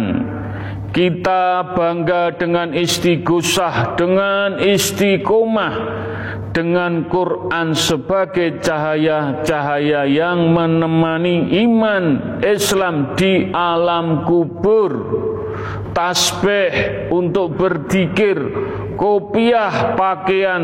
Kita 0.92 1.72
bangga 1.72 2.36
dengan 2.36 2.76
istighosah, 2.76 3.96
dengan 3.96 4.60
istiqomah, 4.60 5.74
dengan 6.54 7.08
Quran 7.10 7.74
sebagai 7.74 8.62
cahaya-cahaya 8.62 10.06
yang 10.06 10.54
menemani 10.54 11.50
iman 11.64 12.04
Islam 12.44 13.16
di 13.16 13.50
alam 13.50 14.28
kubur. 14.28 14.92
Tasbih 15.94 17.06
untuk 17.14 17.54
berzikir, 17.54 18.38
kopiah 18.98 19.94
pakaian 19.94 20.62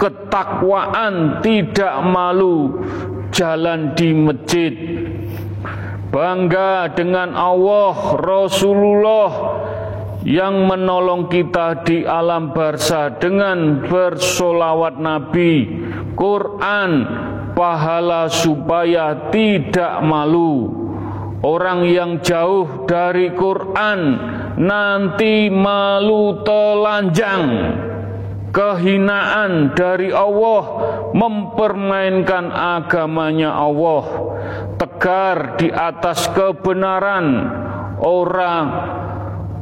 ketakwaan, 0.00 1.44
tidak 1.44 2.00
malu, 2.08 2.80
jalan 3.30 3.92
di 3.92 4.16
masjid. 4.16 4.74
Bangga 6.10 6.90
dengan 6.90 7.36
Allah, 7.36 8.18
Rasulullah 8.18 9.30
yang 10.26 10.66
menolong 10.66 11.30
kita 11.30 11.86
di 11.86 12.02
alam 12.02 12.50
barza 12.50 13.14
dengan 13.20 13.86
bersolawat 13.86 14.98
Nabi, 14.98 15.70
Quran, 16.18 16.90
pahala 17.54 18.26
supaya 18.26 19.30
tidak 19.30 20.02
malu. 20.02 20.80
Orang 21.40 21.88
yang 21.88 22.20
jauh 22.20 22.84
dari 22.84 23.32
Quran 23.32 24.00
nanti 24.60 25.48
malu 25.48 26.44
telanjang 26.44 27.44
kehinaan 28.50 29.74
dari 29.74 30.10
Allah 30.10 30.62
mempermainkan 31.14 32.50
agamanya 32.50 33.54
Allah 33.54 34.04
tegar 34.78 35.58
di 35.58 35.70
atas 35.70 36.26
kebenaran 36.34 37.26
orang 38.02 38.66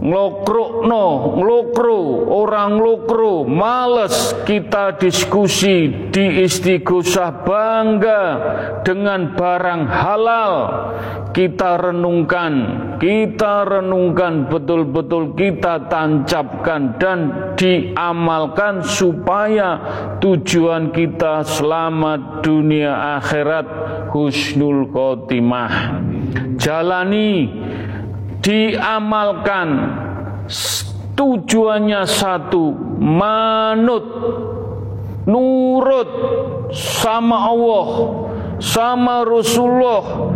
no, 0.00 1.34
ngelokro, 1.34 2.30
orang 2.30 2.78
ngelokro, 2.78 3.42
males 3.44 4.34
kita 4.46 4.94
diskusi 4.94 6.10
di 6.14 6.46
istighosah 6.46 7.42
bangga 7.42 8.22
dengan 8.86 9.34
barang 9.34 9.82
halal. 9.90 10.54
Kita 11.28 11.78
renungkan, 11.78 12.52
kita 12.98 13.62
renungkan 13.62 14.50
betul-betul 14.50 15.38
kita 15.38 15.86
tancapkan 15.86 16.98
dan 16.98 17.18
diamalkan 17.54 18.82
supaya 18.82 19.78
tujuan 20.18 20.90
kita 20.90 21.46
selamat 21.46 22.42
dunia 22.42 23.22
akhirat 23.22 23.66
husnul 24.10 24.90
khotimah. 24.90 26.02
Jalani 26.58 27.46
diamalkan 28.42 29.68
tujuannya 31.18 32.06
satu 32.06 32.72
manut 33.02 34.06
nurut 35.28 36.10
sama 36.72 37.52
Allah 37.52 37.88
sama 38.62 39.26
Rasulullah 39.26 40.32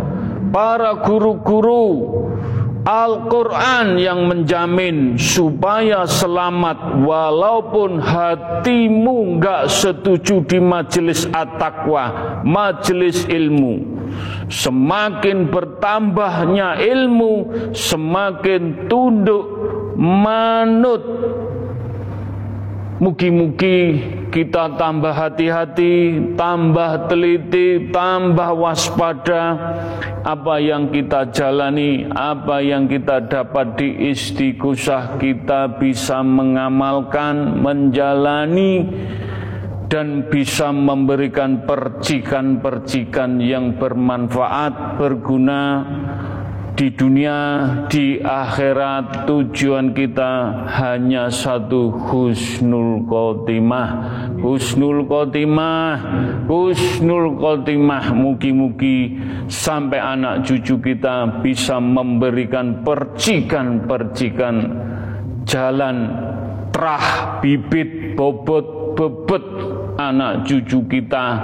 para 0.53 1.01
guru-guru 1.01 2.21
Al-Quran 2.83 3.95
yang 3.95 4.27
menjamin 4.27 5.15
supaya 5.15 6.03
selamat 6.03 6.99
walaupun 7.07 7.95
hatimu 8.03 9.39
nggak 9.39 9.71
setuju 9.71 10.43
di 10.43 10.59
majelis 10.59 11.23
at-taqwa, 11.31 12.11
majelis 12.43 13.23
ilmu. 13.31 13.92
Semakin 14.47 15.49
bertambahnya 15.49 16.79
ilmu, 16.79 17.33
semakin 17.73 18.87
tunduk 18.87 19.45
manut. 19.97 21.03
Mugi-mugi 23.03 23.99
kita 24.31 24.79
tambah 24.79 25.11
hati-hati, 25.11 26.33
tambah 26.39 27.11
teliti, 27.11 27.91
tambah 27.91 28.55
waspada. 28.55 29.43
Apa 30.23 30.55
yang 30.57 30.87
kita 30.87 31.27
jalani, 31.35 32.07
apa 32.09 32.63
yang 32.63 32.87
kita 32.87 33.27
dapat 33.27 33.75
di 33.75 34.09
istighosah 34.13 35.19
kita 35.19 35.77
bisa 35.77 36.23
mengamalkan, 36.23 37.59
menjalani 37.59 38.87
dan 39.93 40.25
bisa 40.25 40.73
memberikan 40.73 41.69
percikan-percikan 41.69 43.37
yang 43.37 43.77
bermanfaat, 43.77 44.97
berguna 44.97 45.85
di 46.73 46.89
dunia, 46.89 47.37
di 47.93 48.17
akhirat. 48.17 49.29
Tujuan 49.29 49.93
kita 49.93 50.65
hanya 50.81 51.29
satu 51.29 51.93
husnul 51.93 53.05
khotimah. 53.05 53.89
Husnul 54.41 55.05
khotimah 55.05 55.93
husnul 56.49 57.37
khotimah. 57.37 58.17
Mugi-mugi 58.17 59.13
sampai 59.45 60.01
anak 60.01 60.41
cucu 60.41 60.81
kita 60.81 61.45
bisa 61.45 61.77
memberikan 61.77 62.81
percikan-percikan 62.81 64.55
jalan 65.45 66.09
terah 66.73 67.37
bibit 67.45 68.17
bobot 68.17 68.83
bebet 68.93 69.45
anak 70.11 70.43
cucu 70.43 70.83
kita 70.91 71.39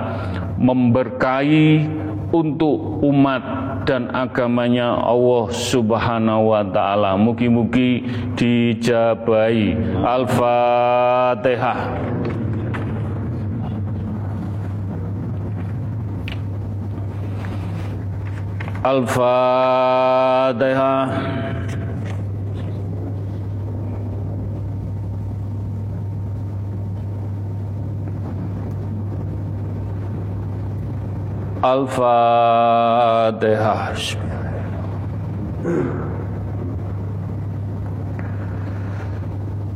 memberkahi 0.59 1.87
untuk 2.29 3.01
umat 3.01 3.41
dan 3.89 4.11
agamanya 4.13 4.93
Allah 5.01 5.49
Subhanahu 5.49 6.53
wa 6.53 6.61
taala. 6.69 7.17
Mugi-mugi 7.17 8.05
dijabai. 8.37 9.73
Al-Fatihah. 10.05 11.79
Al-Fatihah. 18.85 20.29
Al-Fatihah. 31.59 33.35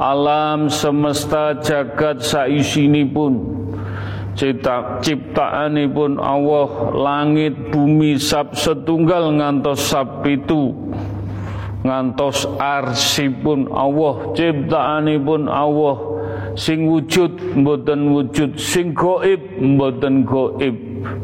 Alam 0.00 0.72
semesta 0.72 1.60
jagat 1.60 2.24
pun 3.12 3.32
Cipta, 4.32 5.04
ciptaanipun 5.04 6.16
Allah. 6.16 6.96
Langit 6.96 7.68
bumi 7.68 8.16
sab 8.16 8.56
setunggal 8.56 9.36
ngantos 9.36 9.92
sab 9.92 10.24
itu 10.24 10.87
ngantos 11.82 12.46
arsipun 12.58 13.70
Allah 13.70 14.34
ciptaanipun 14.34 15.46
Allah. 15.46 15.96
Sing 16.58 16.90
wujud 16.90 17.38
mboten 17.54 18.10
wujud. 18.10 18.58
Sing 18.58 18.90
gaib 18.94 19.40
mboten 19.62 20.26
gaib. 20.26 20.76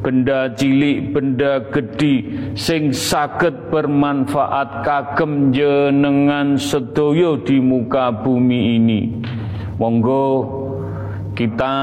Benda 0.05 0.55
cilik 0.55 1.11
benda 1.11 1.59
gedhi 1.75 2.31
sing 2.55 2.95
saged 2.95 3.75
bermanfaat 3.75 4.87
kagem 4.87 5.51
jenengan 5.51 6.55
sedaya 6.55 7.35
di 7.43 7.59
muka 7.59 8.14
bumi 8.14 8.79
ini. 8.79 9.01
Monggo 9.75 10.27
kita 11.35 11.75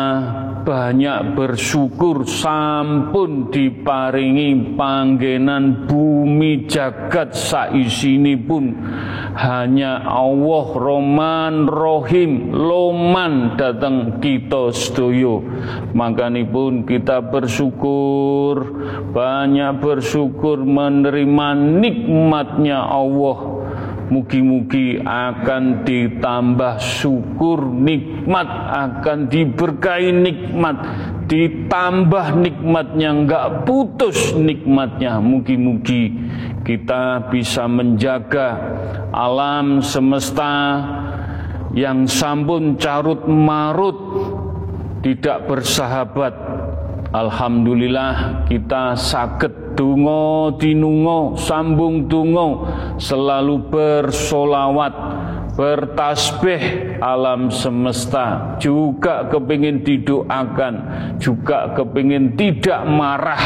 banyak 0.62 1.34
bersyukur 1.34 2.26
sampun 2.26 3.50
diparingi 3.50 4.78
panggenan 4.78 5.90
bumi 5.90 6.70
jagat 6.70 7.34
saisini 7.34 8.38
pun 8.38 8.74
hanya 9.38 10.06
Allah 10.06 10.68
Roman 10.78 11.66
Rohim 11.66 12.54
Loman 12.54 13.58
datang 13.58 14.22
kita 14.22 14.70
sedoyo 14.74 15.42
pun 16.50 16.86
kita 16.86 17.26
bersyukur 17.26 18.56
banyak 19.12 19.82
bersyukur 19.82 20.62
menerima 20.62 21.48
nikmatnya 21.58 22.86
Allah 22.86 23.61
Mugi-mugi 24.12 25.00
akan 25.00 25.88
ditambah 25.88 26.84
syukur 26.84 27.64
nikmat, 27.64 28.44
akan 28.76 29.32
diberkahi 29.32 30.12
nikmat, 30.12 30.76
ditambah 31.32 32.36
nikmatnya, 32.36 33.10
enggak 33.16 33.64
putus 33.64 34.36
nikmatnya. 34.36 35.24
Mugi-mugi 35.24 36.12
kita 36.68 37.32
bisa 37.32 37.72
menjaga 37.72 38.60
alam 39.16 39.80
semesta 39.80 40.84
yang 41.72 42.04
sampun 42.04 42.76
carut 42.76 43.24
marut, 43.32 43.96
tidak 45.08 45.48
bersahabat. 45.48 46.36
Alhamdulillah 47.12 48.48
kita 48.48 48.96
sakit 48.96 49.76
Dungo 49.76 50.56
dinungo 50.60 51.36
sambung 51.40 52.08
dungo 52.08 52.68
selalu 53.00 53.72
bersolawat 53.72 54.94
bertasbih 55.56 56.96
alam 57.04 57.52
semesta. 57.52 58.56
Juga 58.60 59.28
kepingin 59.28 59.84
didoakan 59.84 60.74
juga 61.20 61.72
kepingin 61.76 62.36
tidak 62.40 62.84
marah 62.88 63.44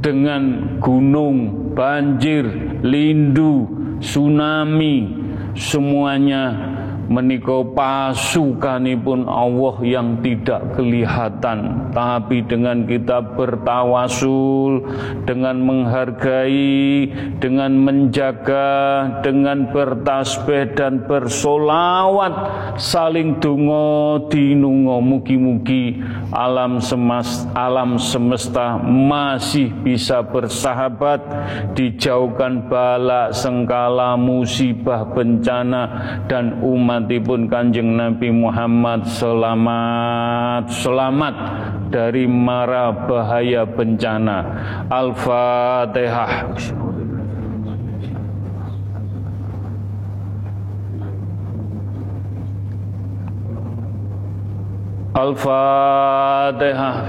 dengan 0.00 0.76
gunung 0.80 1.72
banjir 1.76 2.48
lindu 2.80 3.68
tsunami 4.00 5.12
semuanya 5.52 6.76
menika 7.10 7.66
pasukanipun 7.74 9.26
Allah 9.26 9.76
yang 9.82 10.22
tidak 10.22 10.78
kelihatan 10.78 11.90
tapi 11.90 12.46
dengan 12.46 12.86
kita 12.86 13.34
bertawasul 13.34 14.86
dengan 15.26 15.58
menghargai 15.58 17.10
dengan 17.42 17.74
menjaga 17.82 18.70
dengan 19.26 19.74
bertasbih 19.74 20.78
dan 20.78 21.02
bersolawat 21.10 22.32
saling 22.78 23.42
dungo 23.42 24.30
dinungo 24.30 25.02
mugi-mugi 25.02 25.98
alam 26.30 26.78
semas 26.78 27.42
alam 27.58 27.98
semesta 27.98 28.78
masih 28.78 29.74
bisa 29.82 30.22
bersahabat 30.22 31.18
dijauhkan 31.74 32.70
bala 32.70 33.34
sengkala 33.34 34.14
musibah 34.14 35.02
bencana 35.10 35.82
dan 36.30 36.62
umatipun 37.00 37.48
Kanjeng 37.48 37.96
Nabi 37.96 38.28
Muhammad 38.28 39.08
selamat 39.08 40.68
selamat 40.68 41.34
dari 41.88 42.28
mara 42.28 42.92
bahaya 42.92 43.64
bencana. 43.64 44.44
Al-Fatihah. 44.92 46.52
Al-Fatihah 55.16 57.08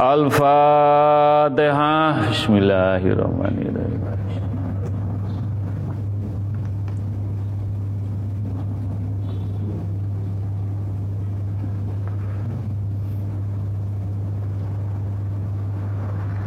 Al-Fatihah 0.00 1.52
Bismillahirrahmanirrahim. 2.32 4.00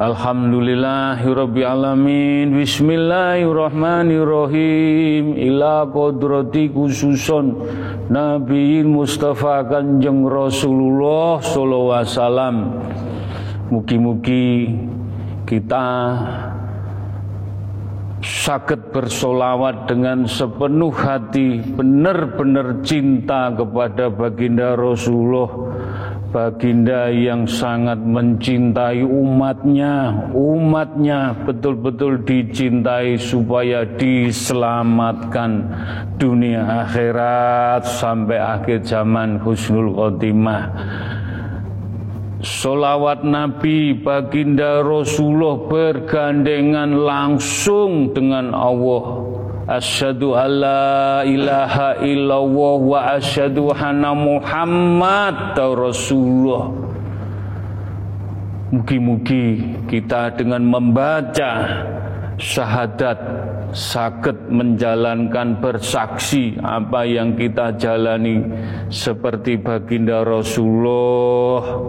Alhamdulillahirrabbilalamin. 0.01 2.57
Bismillahirrahmanirrahim. 2.57 5.37
Ila 5.37 5.85
kodrati 5.93 6.73
khususon 6.73 7.53
Nabi 8.09 8.81
Mustafa 8.81 9.61
Kanjeng 9.69 10.25
Rasulullah 10.25 11.37
Sallallahu 11.37 12.01
Alaihi 12.01 12.17
Wasallam 12.17 12.81
Mugi-mugi 13.73 14.69
kita 15.49 15.85
sakit 18.21 18.93
bersolawat 18.93 19.89
dengan 19.89 20.29
sepenuh 20.29 20.93
hati 20.93 21.57
benar-benar 21.73 22.85
cinta 22.85 23.49
kepada 23.49 24.13
baginda 24.13 24.77
Rasulullah 24.77 25.49
baginda 26.29 27.09
yang 27.09 27.49
sangat 27.49 27.97
mencintai 27.97 29.01
umatnya 29.01 30.29
umatnya 30.37 31.33
betul-betul 31.49 32.21
dicintai 32.21 33.17
supaya 33.17 33.85
diselamatkan 33.85 35.65
dunia 36.21 36.85
akhirat 36.85 37.89
sampai 37.89 38.37
akhir 38.37 38.85
zaman 38.85 39.41
husnul 39.41 39.97
khotimah 39.97 40.71
Solawat 42.43 43.23
Nabi 43.23 43.95
baginda 43.95 44.83
Rasulullah 44.83 45.63
bergandengan 45.63 46.91
langsung 46.91 48.11
dengan 48.11 48.51
Allah. 48.51 49.31
Asyhadu 49.63 50.35
alla 50.35 51.23
ilaha 51.23 52.03
illallah 52.03 52.75
wa 52.83 52.99
asyhadu 53.15 53.71
anna 53.71 54.11
Muhammad 54.11 55.55
Rasulullah. 55.55 56.67
Mugi-mugi 58.75 59.79
kita 59.87 60.35
dengan 60.35 60.67
membaca 60.67 61.51
syahadat 62.35 63.23
sakit 63.71 64.51
menjalankan 64.51 65.63
bersaksi 65.63 66.59
apa 66.59 67.07
yang 67.07 67.39
kita 67.39 67.71
jalani 67.79 68.43
seperti 68.91 69.55
baginda 69.63 70.27
Rasulullah 70.27 71.87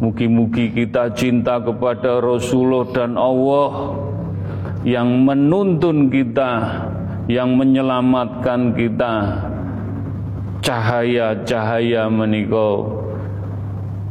Mugi-mugi 0.00 0.72
kita 0.72 1.12
cinta 1.12 1.60
kepada 1.60 2.24
Rasulullah 2.24 2.88
dan 2.88 3.20
Allah 3.20 4.00
yang 4.80 5.28
menuntun 5.28 6.08
kita, 6.08 6.52
yang 7.28 7.52
menyelamatkan 7.54 8.72
kita. 8.72 9.14
Cahaya-cahaya 10.60 12.08
menikah 12.08 13.00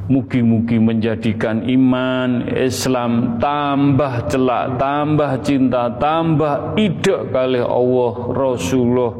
Mugi-mugi 0.09 0.81
menjadikan 0.81 1.69
iman 1.69 2.49
Islam 2.49 3.37
tambah 3.37 4.25
celak, 4.25 4.81
tambah 4.81 5.37
cinta, 5.45 5.85
tambah 6.01 6.73
ide 6.81 7.29
kali 7.29 7.61
Allah 7.61 8.13
Rasulullah. 8.33 9.13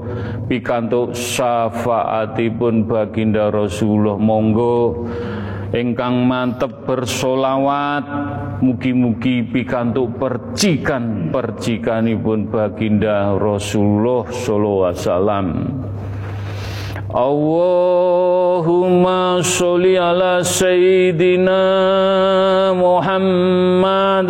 Pikantuk 0.50 1.14
syafaatipun 1.14 2.90
baginda 2.90 3.54
Rasulullah. 3.54 4.18
Monggo 4.18 5.06
ingkang 5.74 6.26
mantep 6.26 6.86
bersolawat 6.86 8.04
mugi-mugi 8.62 9.46
pikantuk 9.46 10.18
percikan 10.18 11.30
percikanipun 11.30 12.50
baginda 12.50 13.38
Rasulullah 13.38 14.26
sallallahu 14.34 14.86
alaihi 14.90 15.02
wasallam. 15.02 15.48
Allahumma 17.10 17.82
sholli 19.42 19.98
ala 19.98 20.46
sayyidina 20.46 21.58
Muhammad 22.78 24.30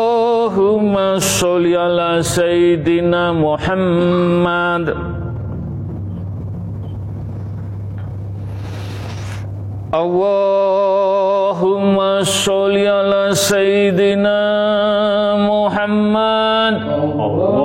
Allahumma 0.91 1.21
sholli 1.23 1.71
ala 1.75 2.19
sayyidina 2.19 3.31
Muhammad 3.33 4.91
Allahumma 9.95 11.07
sholli 12.27 12.83
ala 12.91 13.31
sayyidina 13.31 14.35
Muhammad 15.47 16.75
Allahumma 16.83 17.60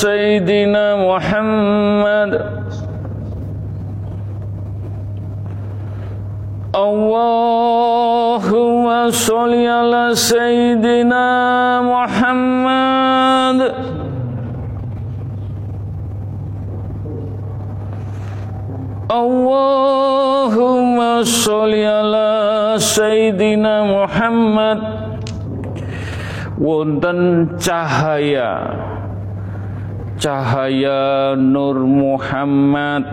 سيدنا 0.00 0.96
محمد 0.96 2.32
اللهم 7.96 8.86
صل 9.10 9.52
على 9.54 10.10
سيدنا 10.14 11.26
محمد 11.82 13.60
اللهم 19.56 20.98
صل 21.24 21.72
على 21.74 22.30
سيدنا 22.78 23.74
محمد 23.84 24.80
wonten 26.56 27.52
cahaya 27.60 28.50
cahaya 30.21 31.33
Nur 31.33 31.81
Muhammad. 31.81 33.03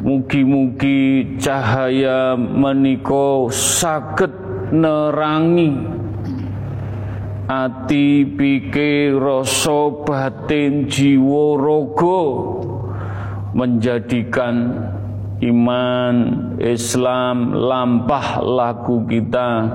Mugi-mugi 0.00 1.36
cahaya 1.36 2.38
menika 2.38 3.50
saged 3.52 4.32
nerangi. 4.72 5.74
Ati 7.50 8.22
pikir 8.38 9.18
rasa 9.18 9.90
batin 10.06 10.86
jiwa 10.86 11.58
raga 11.58 12.22
menjadikan 13.50 14.56
iman 15.42 16.14
Islam 16.62 17.58
lampah 17.58 18.38
laku 18.38 19.02
kita 19.10 19.66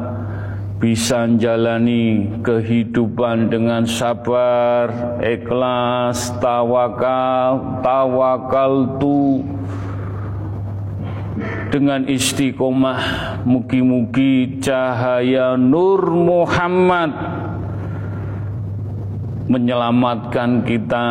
bisa 0.75 1.23
menjalani 1.23 2.27
kehidupan 2.43 3.47
dengan 3.47 3.87
sabar, 3.87 5.17
ikhlas, 5.23 6.35
tawakal, 6.43 7.79
tawakal 7.79 8.99
tu. 8.99 9.43
Dengan 11.71 12.07
istiqomah 12.07 12.99
mugi-mugi 13.43 14.63
cahaya 14.63 15.59
Nur 15.59 16.07
Muhammad 16.07 17.11
menyelamatkan 19.51 20.63
kita. 20.63 21.07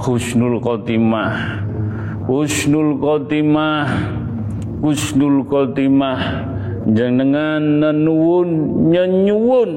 Husnul 0.00 0.60
khotimah. 0.60 1.64
Husnul 2.28 3.00
khotimah. 3.00 3.88
Husnul 4.84 5.48
khotimah 5.48 6.20
jenengan 6.90 7.62
nenuwun 7.78 8.48
nyenyuwun 8.90 9.70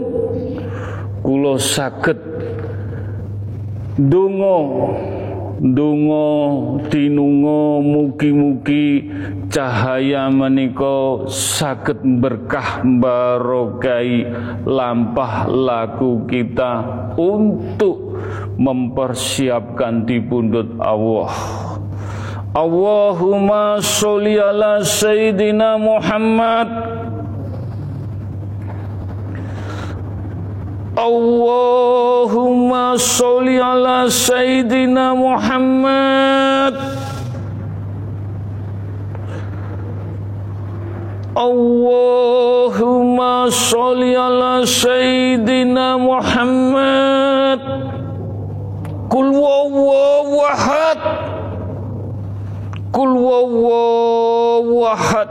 kula 1.21 1.61
saged 1.61 2.17
donga 3.97 4.57
donga 5.55 6.27
tinunga 6.91 7.79
mugi-mugi 7.79 9.07
cahaya 9.47 10.27
menika 10.27 11.25
saged 11.31 12.03
berkah 12.19 12.83
barokai 12.83 14.27
lampah 14.67 15.47
laku 15.47 16.27
kita 16.27 16.83
untuk 17.15 18.19
mempersiapkan 18.59 20.03
di 20.03 20.19
pundut 20.19 20.75
Allah. 20.79 21.31
Allahumma 22.55 23.83
sholli 23.83 24.39
ala 24.39 24.79
sayyidina 24.79 25.75
Muhammad 25.75 26.94
Allahumma 30.95 32.95
sholli 32.95 33.59
ala 33.59 34.07
sayyidina 34.07 35.11
Muhammad 35.11 36.71
Allahumma 41.35 43.51
sholli 43.51 44.15
ala 44.15 44.63
sayyidina 44.63 45.99
Muhammad 45.99 47.59
Kul 49.11 49.35
wallahu 49.35 50.35
ahad 50.47 50.99
Kul 52.95 53.11
wallahu 53.19 54.79
ahad 54.95 55.29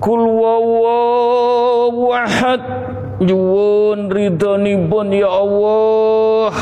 Kul 0.00 0.24
wallahu 0.24 2.16
ahad 2.16 2.64
Nyuwun 3.16 4.12
ridhonipun 4.12 5.08
ya 5.08 5.32
Allah. 5.32 6.52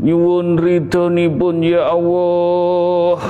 Nyuwun 0.00 0.56
ridhonipun 0.56 1.60
ya 1.60 1.92
Allah. 1.92 3.20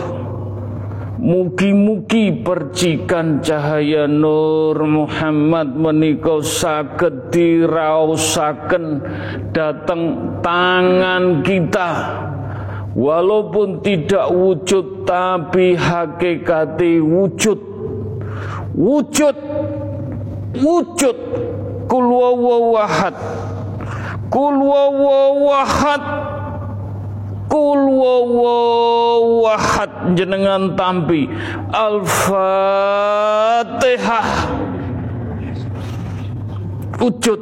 Mugi-mugi 1.18 2.38
percikan 2.46 3.42
cahaya 3.42 4.06
Nur 4.06 4.78
Muhammad 4.78 5.74
menika 5.74 6.38
saged 6.38 7.34
diraosaken 7.34 9.02
datang 9.50 10.02
tangan 10.46 11.42
kita. 11.42 11.90
Walaupun 12.94 13.82
tidak 13.82 14.30
wujud 14.30 15.02
tapi 15.02 15.74
hakikati 15.74 17.02
wujud. 17.02 17.58
Wujud. 18.78 19.36
Wujud 20.56 21.16
kul 21.86 22.06
wawahad 22.10 23.14
kul 24.30 24.58
wawahad 24.58 26.02
kul 27.46 27.86
wawahad 27.88 29.90
jenengan 30.18 30.74
tampi. 30.76 31.30
Al-fatihah. 31.72 33.08
Wujud. 37.00 37.40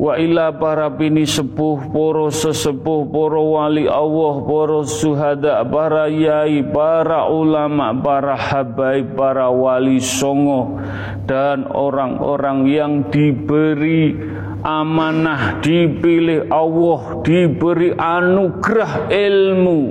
Wa 0.02 0.18
ila 0.18 0.50
para 0.58 0.90
bini 0.90 1.30
sepuh 1.30 1.94
poro 1.94 2.34
sesepuh 2.34 3.06
poro 3.14 3.54
wali 3.54 3.86
Allah 3.86 4.34
poro 4.42 4.82
suhada 4.82 5.62
para 5.62 6.10
yai 6.10 6.66
para 6.66 7.30
ulama 7.30 7.94
para 8.02 8.34
habaib 8.34 9.14
para 9.14 9.54
wali 9.54 10.02
songo 10.02 10.82
dan 11.30 11.70
orang-orang 11.70 12.66
yang 12.66 12.94
diberi 13.14 14.18
amanah 14.62 15.62
dipilih 15.62 16.50
Allah 16.54 17.22
diberi 17.26 17.94
anugerah 17.94 19.10
ilmu. 19.10 19.82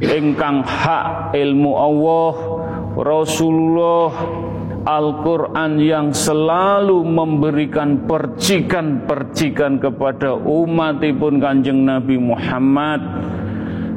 Ingkang 0.00 0.64
hak 0.64 1.36
ilmu 1.36 1.70
Allah 1.76 2.34
Rasulullah 2.96 4.10
Al-Quran 4.80 5.76
yang 5.76 6.08
selalu 6.16 7.04
memberikan 7.04 8.08
percikan-percikan 8.08 9.76
kepada 9.76 10.32
umatipun 10.40 11.36
kanjeng 11.36 11.84
Nabi 11.84 12.16
Muhammad 12.16 13.04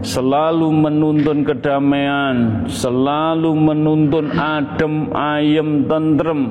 selalu 0.03 0.67
menuntun 0.69 1.47
kedamaian, 1.47 2.67
selalu 2.67 3.55
menuntun 3.55 4.35
adem, 4.35 5.09
ayem, 5.15 5.87
tentrem, 5.87 6.41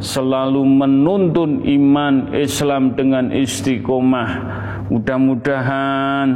selalu 0.00 0.64
menuntun 0.64 1.62
iman 1.62 2.32
Islam 2.32 2.96
dengan 2.96 3.28
istiqomah. 3.30 4.30
Mudah-mudahan 4.88 6.28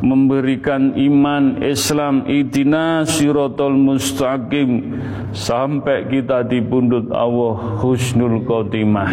memberikan 0.00 0.96
iman 0.96 1.60
Islam 1.60 2.24
idina 2.24 3.04
sirotol 3.04 3.76
mustaqim 3.76 4.96
sampai 5.36 6.08
kita 6.08 6.40
di 6.48 6.64
pundut 6.64 7.12
Allah 7.12 7.80
husnul 7.84 8.48
khotimah. 8.48 9.12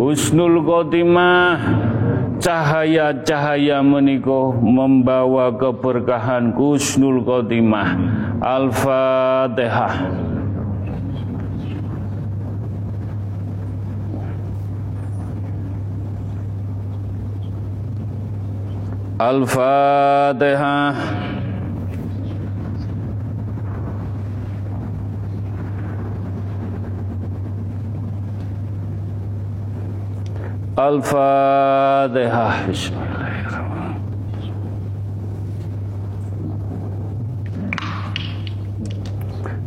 Husnul 0.00 0.64
khotimah 0.64 1.60
cahaya-cahaya 2.40 3.84
meniko 3.84 4.56
membawa 4.56 5.52
keberkahan 5.54 6.56
Kusnul 6.56 7.22
khotimah. 7.22 7.94
Al-fatihah. 8.40 9.94
Al-fatihah. 19.20 20.96
Al-Fatihah. 30.78 32.70
Bismillahirrahmanirrahim. 32.70 33.98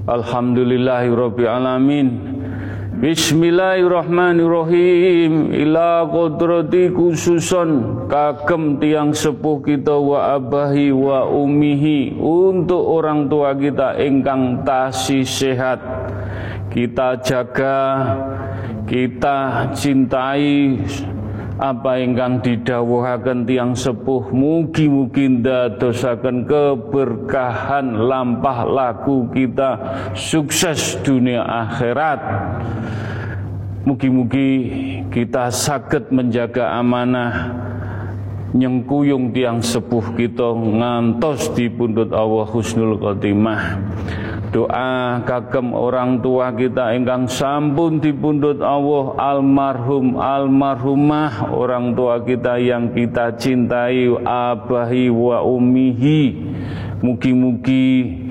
Alhamdulillahirabbil 0.08 1.52
alamin. 1.52 2.08
Bismillahirrahmanirrahim 3.04 5.52
Ila 5.52 6.08
kodrati 6.08 6.88
khususon 6.88 8.00
Kagem 8.08 8.80
tiang 8.80 9.12
sepuh 9.12 9.60
kita 9.60 10.00
Wa 10.00 10.40
abahi 10.40 10.96
wa 10.96 11.28
umihi 11.28 12.16
Untuk 12.16 12.80
orang 12.80 13.28
tua 13.28 13.60
kita 13.60 14.00
Engkang 14.00 14.64
tasih 14.64 15.28
sehat 15.28 15.84
Kita 16.74 17.22
jaga 17.22 17.78
Kita 18.90 19.70
cintai 19.78 20.82
apa 21.62 22.02
ingkang 22.02 22.42
didhawuhaken 22.42 23.46
tiang 23.46 23.72
sepuh. 23.78 24.34
Mugi-mugi 24.34 25.40
ndadosaken 25.40 26.50
keberkahan 26.50 27.94
lampah 28.10 28.66
laku 28.66 29.30
kita 29.30 29.78
sukses 30.18 30.98
dunia 31.06 31.46
akhirat. 31.46 32.20
Mugi-mugi 33.86 34.50
kita 35.14 35.54
sakit 35.54 36.10
menjaga 36.10 36.74
amanah 36.80 37.54
nyengkuyung 38.54 39.34
tiang 39.34 39.60
sepuh 39.60 40.14
kita 40.14 40.54
ngantos 40.54 41.52
di 41.58 41.68
pundut 41.74 42.14
Allah 42.14 42.46
husnul 42.48 43.02
khotimah 43.02 43.82
doa 44.54 45.18
kagem 45.26 45.74
orang 45.74 46.22
tua 46.22 46.54
kita 46.54 46.94
ingkang 46.94 47.26
sampun 47.26 47.98
dipundhut 47.98 48.62
Allah 48.62 49.18
almarhum 49.18 50.22
almarhumah 50.22 51.50
orang 51.50 51.98
tua 51.98 52.22
kita 52.22 52.62
yang 52.62 52.94
kita 52.94 53.34
cintai 53.34 54.14
abahi 54.22 55.10
wa 55.10 55.42
ummihi 55.42 56.38
mugi-mugi 57.02 58.22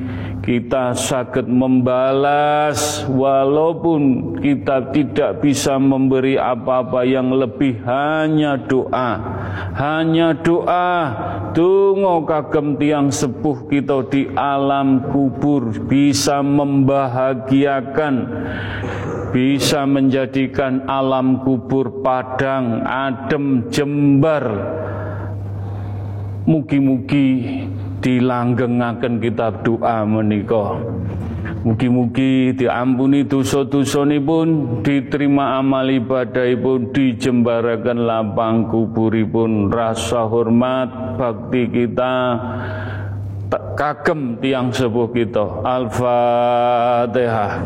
kita 0.43 0.95
sakit 0.95 1.47
membalas 1.47 3.07
walaupun 3.07 4.35
kita 4.39 4.95
tidak 4.95 5.43
bisa 5.43 5.79
memberi 5.79 6.35
apa-apa 6.39 7.03
yang 7.03 7.31
lebih 7.35 7.79
hanya 7.83 8.59
doa 8.59 9.42
hanya 9.77 10.37
doa 10.37 10.91
tunggu 11.53 12.25
kagem 12.29 12.77
tiang 12.81 13.09
sepuh 13.13 13.69
kita 13.69 14.05
di 14.09 14.29
alam 14.33 15.13
kubur 15.13 15.73
bisa 15.87 16.41
membahagiakan 16.41 18.15
bisa 19.33 19.89
menjadikan 19.89 20.85
alam 20.85 21.41
kubur 21.41 22.05
padang 22.05 22.85
adem 22.85 23.69
jembar 23.73 24.45
mugi-mugi 26.45 27.65
dilanggengaken 28.03 29.23
kitab 29.23 29.63
doa 29.63 30.03
menika. 30.03 30.75
Mugi-mugi 31.63 32.55
diampuni 32.59 33.23
dosa-dosa 33.23 34.03
pun 34.23 34.81
diterima 34.83 35.59
amal 35.63 35.87
ibadahipun, 35.87 36.91
dijembaraken 36.91 38.03
lapang 38.03 38.67
kuburipun, 38.67 39.71
rasa 39.71 40.27
hormat 40.27 41.19
bakti 41.19 41.71
kita 41.71 42.39
kagem 43.77 44.39
tiang 44.41 44.73
sepuh 44.73 45.09
kita. 45.11 45.65
Al-Fatihah. 45.67 47.63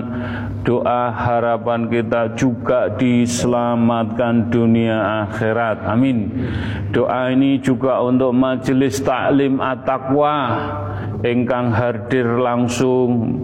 doa 0.65 1.13
harapan 1.13 1.87
kita 1.87 2.35
juga 2.35 2.91
diselamatkan 2.93 4.51
dunia 4.51 5.27
akhirat. 5.27 5.87
Amin. 5.87 6.29
Doa 6.91 7.31
ini 7.31 7.61
juga 7.63 8.01
untuk 8.01 8.33
majelis 8.35 8.99
taklim 9.01 9.61
at-taqwa 9.61 10.37
engkang 11.23 11.69
hadir 11.71 12.25
langsung 12.39 13.37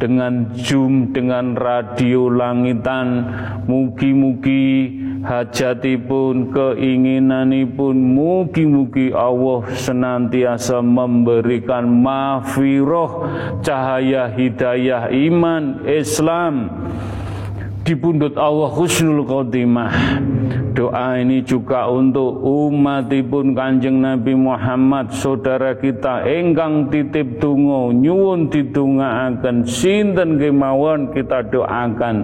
dengan 0.00 0.48
Zoom, 0.56 1.12
dengan 1.12 1.52
radio 1.52 2.32
langitan, 2.32 3.28
mugi-mugi 3.68 4.96
hajatipun, 5.20 6.48
keinginanipun, 6.56 7.92
mugi-mugi 8.16 9.12
Allah 9.12 9.68
senantiasa 9.76 10.80
memberikan 10.80 11.84
mafiroh, 11.84 13.28
cahaya 13.60 14.32
hidayah 14.32 15.12
iman, 15.12 15.84
Islam, 15.84 16.72
di 17.84 17.92
pundut 17.92 18.40
Allah 18.40 18.72
husnul 18.72 19.28
khotimah. 19.28 19.92
Doa 20.70 21.18
ini 21.18 21.42
juga 21.42 21.90
untuk 21.90 22.46
umatipun 22.46 23.58
Kanjeng 23.58 23.98
Nabi 23.98 24.38
Muhammad 24.38 25.10
saudara 25.10 25.74
kita 25.74 26.22
engkang 26.22 26.86
titip 26.94 27.42
tungo 27.42 27.90
nyuwun 27.90 28.46
didongaaken 28.46 29.66
sinten 29.66 30.38
kemawon 30.38 31.10
kita 31.10 31.42
doakan 31.50 32.16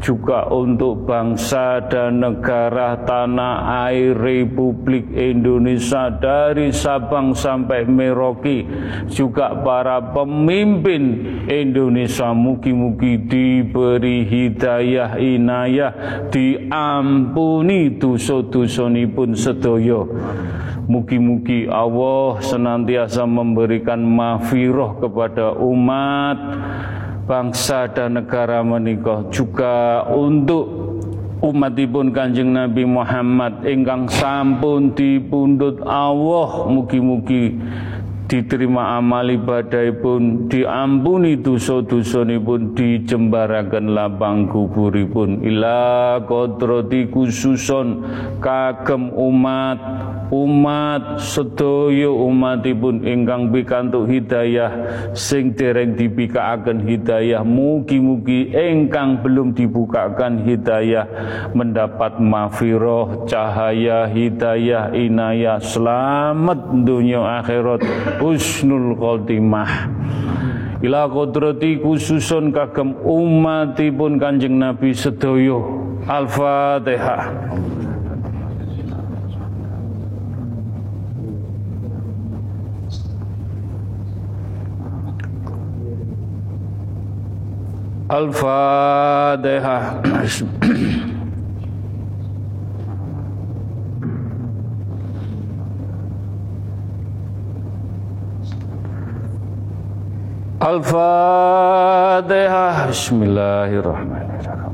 juga 0.00 0.48
untuk 0.48 1.04
bangsa 1.04 1.84
dan 1.92 2.24
negara 2.24 3.04
tanah 3.04 3.84
air 3.92 4.16
Republik 4.16 5.12
Indonesia 5.12 6.08
dari 6.08 6.72
Sabang 6.72 7.36
sampai 7.36 7.84
Merauke 7.84 8.64
juga 9.12 9.60
para 9.60 10.00
pemimpin 10.16 11.20
Indonesia. 11.44 12.32
Mugi-mugi 12.32 13.28
diberi 13.28 14.24
hidayah 14.24 15.20
inayah 15.20 15.92
diampuni 16.32 17.89
dosa-dosanipun 17.98 19.34
sedaya. 19.34 20.06
Mugi-mugi 20.90 21.70
Allah 21.70 22.42
senantiasa 22.42 23.22
memberikan 23.26 24.02
mafiroh 24.02 24.98
kepada 24.98 25.54
umat 25.58 26.38
bangsa 27.30 27.86
dan 27.90 28.18
negara 28.18 28.58
menikah 28.66 29.22
juga 29.30 30.02
untuk 30.10 30.66
umatipun 31.40 32.10
Kanjeng 32.10 32.50
Nabi 32.50 32.82
Muhammad. 32.82 33.62
Ingkang 33.62 34.10
sampun 34.10 34.92
dipundhut 34.92 35.78
Allah 35.86 36.66
mugi-mugi 36.66 37.54
diterima 38.30 38.94
amal 38.94 39.26
ibadahipun 39.26 40.46
diampuni 40.46 41.34
dosa 41.42 41.82
pun 41.82 42.78
dijembaraken 42.78 43.90
lapang 43.90 44.46
kuburipun. 44.46 45.42
Ila 45.42 46.22
kodrati 46.22 47.10
khususon 47.10 48.06
kagem 48.38 49.10
umat 49.10 49.78
umat 50.30 51.18
sedaya 51.18 52.06
umatipun 52.06 53.02
ingkang 53.02 53.50
pikantuk 53.50 54.06
hidayah 54.06 54.70
sing 55.10 55.52
dereng 55.58 55.98
dibikaaken 55.98 56.86
hidayah 56.86 57.42
mugi-mugi 57.42 58.54
ingkang 58.54 59.20
belum 59.26 59.52
dibukakan 59.58 60.46
hidayah 60.46 61.06
mendapat 61.50 62.22
mafiroh 62.22 63.26
cahaya 63.26 64.06
hidayah 64.06 64.94
inayah 64.94 65.58
selamat 65.58 66.78
dunia 66.86 67.42
akhirat 67.42 67.82
husnul 68.20 68.94
khotimah. 69.00 69.88
Ila 70.80 71.08
kodrati 71.12 71.80
khususun 71.80 72.52
kagem 72.52 72.96
umatipun 73.04 74.16
kanjeng 74.20 74.56
Nabi 74.56 74.96
sedoyo 74.96 75.88
Al-Fatihah. 76.08 77.24
Al-Fatihah. 88.08 89.84
Al-Fatihah. 100.60 102.92
Bismillahirrahmanirrahim. 102.92 104.68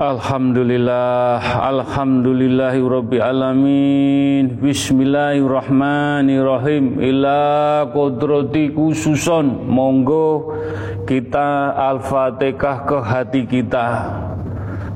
Alhamdulillah 0.00 1.60
Alhamdulillahi 1.60 2.80
Rabbi 2.80 3.20
Alamin 3.20 4.56
Bismillahirrahmanirrahim 4.56 7.04
Ila 7.04 7.84
kodrati 7.92 8.72
khususon 8.72 9.68
Monggo 9.68 10.56
kita 11.04 11.76
Al-Fatihah 11.76 12.88
ke 12.88 12.96
hati 13.04 13.44
kita 13.44 14.29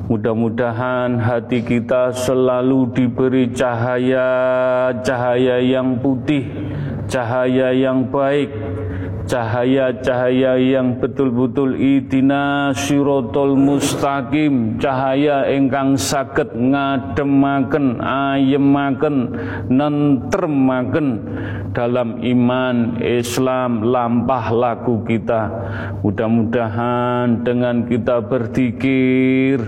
Mudah-mudahan 0.05 1.17
hati 1.17 1.65
kita 1.65 2.13
selalu 2.13 2.93
diberi 2.93 3.49
cahaya 3.57 4.29
Cahaya 5.01 5.65
yang 5.65 5.97
putih 6.05 6.45
Cahaya 7.09 7.73
yang 7.73 8.13
baik 8.13 8.53
cahaya-cahaya 9.25 10.61
yang 10.61 11.01
betul-betul 11.01 11.81
itina 11.81 12.77
sirotol 12.77 13.57
mustaqim 13.57 14.77
cahaya 14.77 15.49
ingkang 15.49 15.97
saged 15.97 16.53
ngademaken 16.53 18.05
ayemaken 18.05 19.17
nentremaken 19.73 21.09
dalam 21.75 22.23
iman 22.23 23.03
Islam 23.03 23.83
lampah 23.83 24.47
laku 24.55 25.03
kita 25.03 25.51
mudah-mudahan 26.07 27.43
dengan 27.43 27.85
kita 27.91 28.23
berzikir 28.23 29.59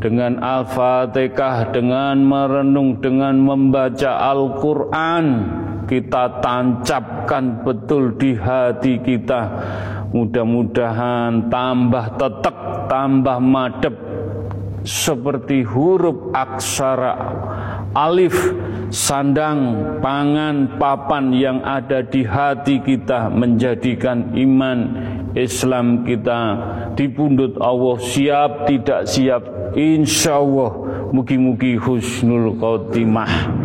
dengan 0.00 0.40
Al-Fatihah 0.40 1.70
dengan 1.70 2.24
merenung 2.24 2.98
dengan 3.04 3.36
membaca 3.36 4.32
Al-Qur'an 4.32 5.26
kita 5.84 6.40
tancapkan 6.40 7.60
betul 7.60 8.16
di 8.16 8.32
hati 8.32 9.00
kita. 9.04 9.40
Mudah-mudahan 10.14 11.52
tambah 11.52 12.16
tetek, 12.16 12.56
tambah 12.88 13.38
madep 13.42 13.96
seperti 14.84 15.64
huruf 15.64 16.30
aksara 16.30 17.16
alif, 17.94 18.34
sandang, 18.90 19.80
pangan, 20.02 20.76
papan 20.76 21.30
yang 21.30 21.58
ada 21.62 22.02
di 22.02 22.26
hati 22.26 22.82
kita 22.82 23.30
menjadikan 23.30 24.34
iman 24.34 24.78
Islam 25.34 26.06
kita 26.06 26.40
dipundut 26.94 27.58
Allah 27.58 27.98
siap 27.98 28.70
tidak 28.70 29.10
siap 29.10 29.42
insya 29.74 30.38
Allah 30.38 30.70
mugi-mugi 31.10 31.74
husnul 31.74 32.54
khotimah 32.58 33.64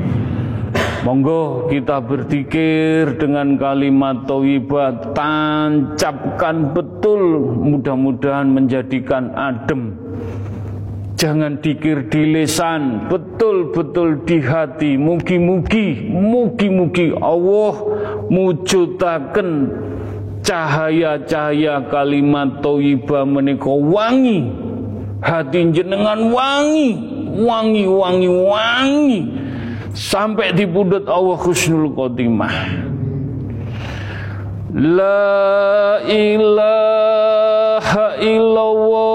Monggo 1.00 1.72
kita 1.72 2.04
berzikir 2.04 3.16
dengan 3.16 3.56
kalimat 3.56 4.28
tauhid 4.28 4.68
tancapkan 5.16 6.76
betul 6.76 7.56
mudah-mudahan 7.56 8.52
menjadikan 8.52 9.32
adem. 9.32 9.96
Jangan 11.20 11.60
dikir 11.60 12.08
di 12.08 12.32
lesan, 12.32 13.12
betul-betul 13.12 14.24
di 14.24 14.40
hati. 14.40 14.96
Mugi-mugi, 14.96 16.08
mugi-mugi 16.08 17.12
Allah 17.20 17.76
mujudaken 18.32 19.50
cahaya-cahaya 20.40 21.92
kalimat 21.92 22.64
thayyibah 22.64 23.28
menika 23.28 23.68
wangi. 23.68 24.48
Hati 25.20 25.76
jenengan 25.76 26.32
wangi, 26.32 26.96
wangi, 27.36 27.84
wangi, 27.84 28.30
wangi 28.32 29.20
sampai 29.92 30.56
di 30.56 30.64
pundut 30.64 31.04
Allah 31.12 31.36
khusnul 31.36 31.92
khotimah 31.92 32.88
La 34.72 36.00
ilaha 36.08 38.08
illallah 38.22 39.09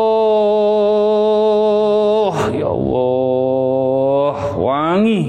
Wangi 4.94 5.26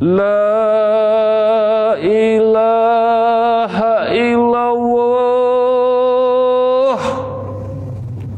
La 0.00 1.92
ilaha 2.00 3.92
illallah. 4.08 5.60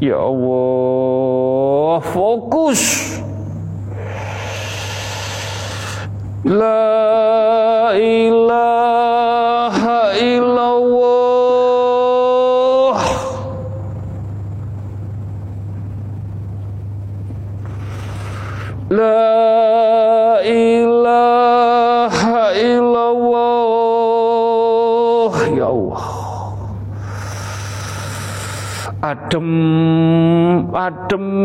Ya 0.03 0.19
Allah 0.19 2.03
Fokus. 2.03 2.83
La 6.43 7.12
Adem 31.13 31.42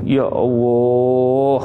Allah, 0.00 0.08
Ya 0.08 0.24
Allah 0.24 1.60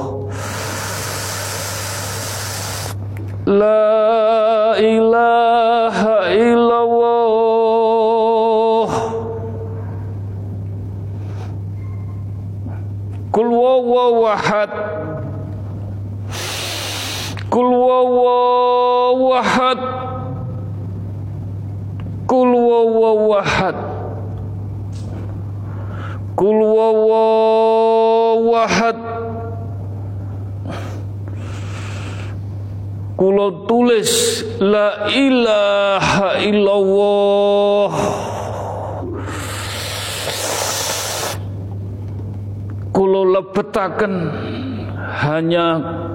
La 3.46 4.74
ilaha 4.82 6.34
illallah 6.34 7.06
Kul 13.30 13.48
wawawahad 13.54 14.72
Kul 17.46 17.70
wawawahad 17.70 19.78
Kul 22.26 22.50
wawawahad 22.50 23.96
Kul 26.36 26.60
wawawahad 26.60 28.96
Kulo 33.16 33.64
tulis 33.64 34.44
La 34.60 35.08
ilaha 35.08 36.36
illallah 36.44 37.88
Kulo 42.92 43.25
lebetaken 43.36 44.12
hanya 45.20 45.66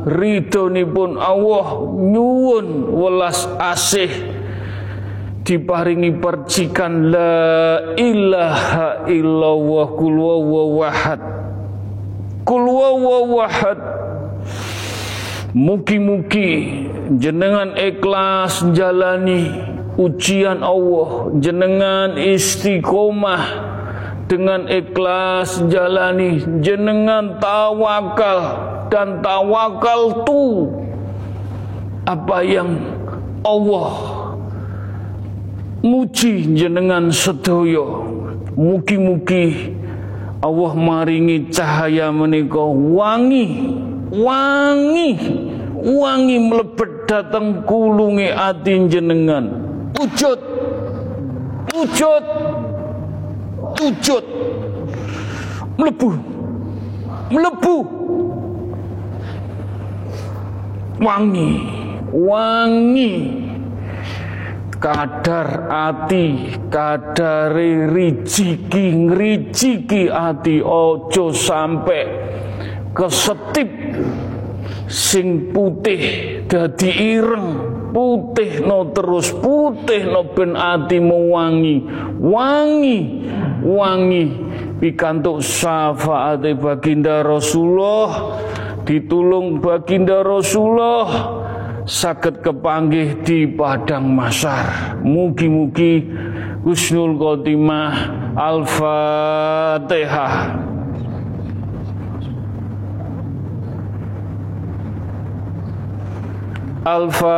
ridhonipun 0.04 1.16
Allah 1.22 1.68
nyuwun 1.86 2.92
welas 2.92 3.46
asih. 3.62 4.42
Diparingi 5.42 6.14
percikan 6.22 7.10
la 7.10 7.98
ilaha 7.98 9.10
illallah 9.10 9.88
kul 9.98 10.16
wawahad 10.22 11.22
kul 12.46 12.62
wawahad 12.70 13.80
mugi-mugi 15.58 16.86
jenengan 17.18 17.74
ikhlas 17.74 18.64
jalani 18.72 19.50
ujian 19.98 20.62
Allah 20.62 21.34
jenengan 21.42 22.16
istiqomah 22.16 23.71
dengan 24.32 24.64
ikhlas 24.72 25.60
jalani 25.68 26.40
jenengan 26.64 27.36
tawakal 27.44 28.40
dan 28.88 29.20
tawakal 29.20 30.24
tu 30.24 30.72
apa 32.08 32.40
yang 32.40 32.80
Allah 33.44 33.92
muji 35.84 36.56
jenengan 36.56 37.12
sedoyo 37.12 38.08
mugi-mugi 38.56 39.76
Allah 40.42 40.74
maringi 40.74 41.54
cahaya 41.54 42.10
menika. 42.10 42.66
Wangi 42.66 43.78
wangi 44.10 45.10
wangi 45.78 46.38
melebet 46.42 47.06
datang 47.06 47.62
kulungi 47.62 48.34
ati 48.34 48.90
jenengan. 48.90 49.70
Wujud 49.94 50.40
wujud 51.72 52.24
wujud 53.82 54.26
melebu. 55.78 56.10
Melebu. 57.32 57.76
Wangi. 61.02 61.52
Wangi. 62.14 63.14
Kadar 64.82 65.70
ati 65.70 66.58
kadare 66.74 67.86
rijiki 67.94 68.98
ngrijiki 69.06 70.10
ati 70.10 70.58
ojo 70.66 71.30
sampai 71.30 72.10
kesetip 72.98 73.70
sing 74.90 75.54
putih 75.54 76.02
dadi 76.50 76.90
ireng 77.14 77.50
putih 77.92 78.64
no 78.64 78.90
terus 78.96 79.30
putih 79.30 80.08
no 80.08 80.24
ben 80.32 80.56
ati 80.58 80.98
mewangi. 80.98 81.86
Wangi 82.18 83.00
wangi. 83.62 84.26
Pikantuk 84.82 85.46
syafaat 85.46 86.42
baginda 86.58 87.22
Rasulullah. 87.22 88.42
Ditulung 88.82 89.62
baginda 89.62 90.26
Rasulullah. 90.26 91.38
Sakit 91.86 92.42
kepanggih 92.42 93.22
di 93.22 93.46
padang 93.46 94.10
masar. 94.16 94.98
Mugi-mugi 95.02 96.06
Husnul 96.62 97.18
Khotimah 97.18 97.94
Al-Fatihah 98.38 100.34
Al-Fatihah 106.82 107.30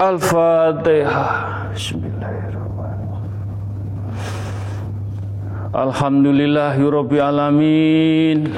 Al-Fatihah 0.00 1.68
Bismillahirrahmanirrahim. 1.76 3.28
Alhamdulillahirabbil 5.76 7.20
alamin. 7.20 8.48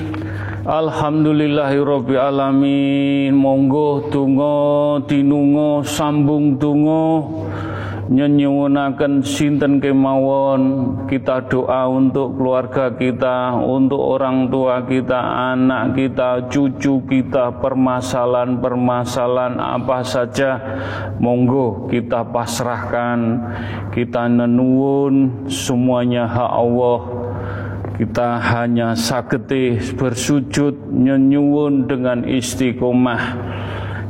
Alhamdulillahirabbil 0.63 2.23
alamin. 2.23 3.35
Monggo 3.35 4.07
donga 4.15 5.03
tinunga 5.11 5.83
sambung 5.83 6.55
donga 6.55 7.27
nyenyuwunaken 8.11 9.23
sinten 9.23 9.79
kemawon? 9.79 10.63
Kita 11.07 11.47
doa 11.47 11.87
untuk 11.87 12.35
keluarga 12.35 12.91
kita 12.91 13.55
untuk 13.55 14.03
orang 14.03 14.51
tua 14.51 14.83
kita 14.83 15.55
anak 15.55 15.95
kita 15.95 16.51
cucu 16.51 17.07
kita 17.07 17.55
permasalahan-permasalahan 17.63 19.63
apa 19.63 20.03
saja. 20.03 20.59
Monggo 21.23 21.87
kita 21.87 22.27
pasrahkan 22.27 23.47
kita 23.95 24.27
nenuwun 24.27 25.47
semuanya 25.47 26.27
hak 26.27 26.51
Allah. 26.51 27.01
Kita 28.01 28.41
hanya 28.41 28.97
sagete 28.97 29.77
bersujud 29.93 30.89
nyenyuwun 30.89 31.85
dengan 31.85 32.25
istiqomah 32.25 33.37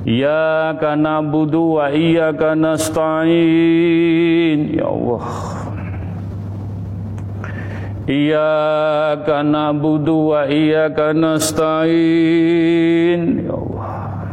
Iyyaka 0.01 0.97
na'budu 0.97 1.77
wa 1.77 1.93
iyyaka 1.93 2.57
nasta'in. 2.57 3.13
Ya 4.73 4.89
Allah. 4.89 5.29
Iyyaka 8.09 9.45
na'budu 9.45 10.33
wa 10.33 10.49
iyyaka 10.49 11.13
nasta'in. 11.13 12.41
Ya 13.45 13.53
Allah. 13.53 14.25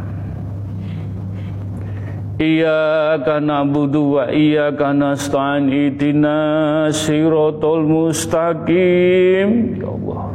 Iyyaka 2.40 3.36
na'budu 3.36 4.16
wa 4.16 4.32
iyyaka 4.32 4.96
nasta'in. 4.96 5.68
Ihdina 5.68 6.88
siratal 6.96 7.84
mustaqim. 7.84 9.76
Ya 9.76 9.88
Allah. 9.92 10.32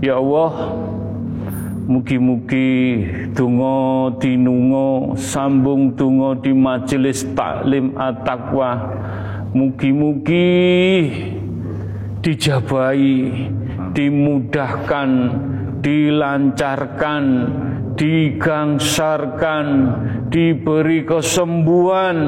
Ya 0.00 0.16
Allah 0.16 0.52
Mugi-mugi 1.84 3.04
dungo 3.36 4.16
dinungo 4.16 5.12
sambung 5.20 5.92
dungo 5.92 6.32
di 6.40 6.56
majelis 6.56 7.28
taklim 7.36 7.92
at-taqwa. 7.92 8.70
Mugi-mugi 9.52 10.48
dijabai, 12.24 13.28
dimudahkan, 13.92 15.10
dilancarkan, 15.84 17.24
digangsarkan, 18.00 19.66
diberi 20.32 21.04
kesembuhan, 21.04 22.18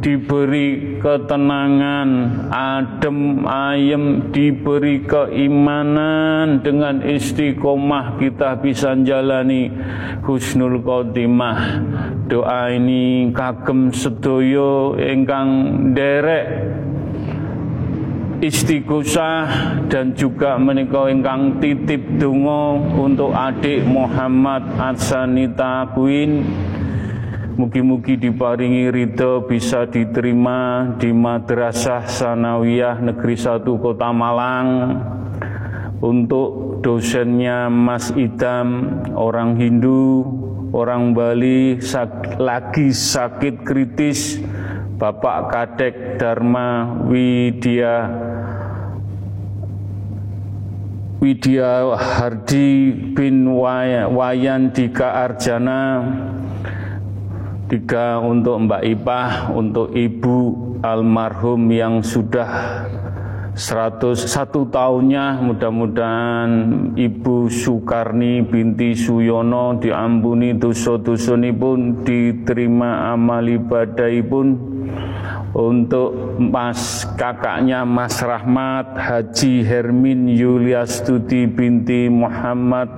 diberi 0.00 0.96
ketenangan, 0.96 2.10
adem 2.48 3.44
ayem, 3.44 4.32
diberi 4.32 5.04
keimanan 5.04 6.64
dengan 6.64 7.04
istiqomah 7.04 8.16
kita 8.16 8.56
bisa 8.58 8.96
jalani 9.04 9.68
husnul 10.24 10.80
khotimah. 10.80 11.84
Doa 12.26 12.72
ini 12.72 13.28
kagem 13.36 13.92
sedoyo 13.92 14.96
ingkang 14.96 15.48
derek 15.92 16.46
istighosah 18.40 19.76
dan 19.92 20.16
juga 20.16 20.56
menika 20.56 21.12
ingkang 21.12 21.60
titip 21.60 22.00
donga 22.16 22.80
untuk 22.96 23.36
adik 23.36 23.84
Muhammad 23.84 24.64
Atsanita 24.80 25.92
Queen 25.92 26.48
Mugi-mugi 27.60 28.16
diparingi 28.16 28.88
ridho 28.88 29.44
bisa 29.44 29.84
diterima 29.84 30.96
di 30.96 31.12
Madrasah 31.12 32.08
Sanawiyah 32.08 33.04
Negeri 33.04 33.36
1 33.36 33.68
Kota 33.76 34.08
Malang. 34.16 34.96
Untuk 36.00 36.80
dosennya 36.80 37.68
Mas 37.68 38.16
Idam 38.16 38.88
orang 39.12 39.60
Hindu 39.60 40.24
orang 40.72 41.12
Bali 41.12 41.76
sak, 41.84 42.40
lagi 42.40 42.96
sakit 42.96 43.60
kritis 43.60 44.40
Bapak 44.96 45.52
Kadek 45.52 46.16
Dharma 46.16 46.96
Widya 47.12 48.08
Widya 51.20 51.92
Hardi 51.92 52.88
bin 53.12 53.52
Wayan 53.52 54.72
Dika 54.72 55.28
Arjana 55.28 56.08
Tiga 57.70 58.18
untuk 58.18 58.66
Mbak 58.66 58.82
Ipah, 58.82 59.54
untuk 59.54 59.94
Ibu 59.94 60.38
almarhum 60.82 61.70
yang 61.70 62.02
sudah 62.02 62.82
101 63.54 64.74
tahunnya. 64.74 65.38
Mudah-mudahan 65.38 66.50
Ibu 66.98 67.46
Sukarni 67.46 68.42
binti 68.42 68.98
Suyono 68.98 69.78
diampuni 69.78 70.58
dosa-dosa 70.58 71.38
pun 71.54 72.02
diterima 72.02 73.14
amal 73.14 73.46
ibadah 73.46 74.18
pun 74.26 74.58
untuk 75.54 76.42
Mas 76.42 77.06
kakaknya 77.14 77.86
Mas 77.86 78.18
Rahmat 78.18 78.98
Haji 78.98 79.62
Hermin 79.62 80.26
Yuliastuti 80.26 81.46
binti 81.46 82.10
Muhammad 82.10 82.90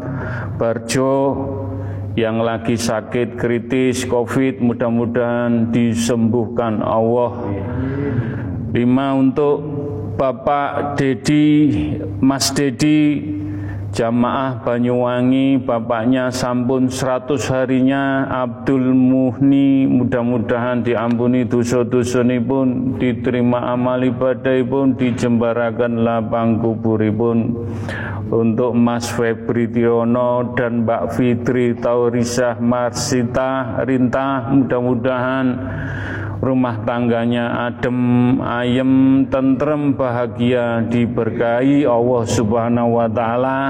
Barjo 0.57 1.21
yang 2.13 2.45
lagi 2.45 2.77
sakit 2.77 3.41
kritis 3.41 4.05
COVID 4.05 4.61
mudah-mudahan 4.61 5.73
disembuhkan 5.73 6.85
Allah. 6.85 7.41
Lima 8.73 9.17
untuk 9.17 9.61
Bapak 10.17 11.01
Dedi, 11.01 11.73
Mas 12.21 12.53
Dedi, 12.53 13.21
jamaah 13.93 14.65
Banyuwangi, 14.65 15.61
bapaknya 15.61 16.33
sampun 16.33 16.89
100 16.89 17.37
harinya 17.53 18.25
Abdul 18.27 18.97
Muhni, 18.97 19.85
mudah-mudahan 19.85 20.81
diampuni 20.81 21.45
dosa-dosa 21.45 22.25
pun, 22.41 22.97
diterima 22.97 23.77
amal 23.77 24.01
ibadah 24.01 24.57
pun, 24.65 24.97
dijembarakan 24.97 26.03
lapang 26.03 26.59
kuburipun. 26.59 27.69
Untuk 28.33 28.73
Mas 28.73 29.13
Febri 29.13 29.69
Tiono 29.69 30.57
dan 30.57 30.89
Mbak 30.89 31.03
Fitri 31.13 31.77
Taurisah 31.77 32.57
Marsita 32.57 33.85
Rintah 33.85 34.49
mudah-mudahan 34.57 35.47
rumah 36.43 36.83
tangganya 36.83 37.71
adem, 37.71 38.43
ayem, 38.43 39.25
tentrem, 39.31 39.95
bahagia, 39.95 40.83
diberkahi 40.91 41.87
Allah 41.87 42.23
Subhanahu 42.27 42.99
wa 42.99 43.07
taala. 43.07 43.61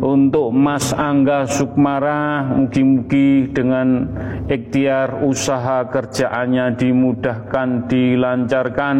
Untuk 0.00 0.48
Mas 0.56 0.96
Angga 0.96 1.44
Sukmara, 1.44 2.48
mugi-mugi 2.48 3.52
dengan 3.52 4.08
ikhtiar 4.48 5.20
usaha 5.28 5.84
kerjaannya 5.84 6.80
dimudahkan, 6.80 7.92
dilancarkan. 7.92 8.96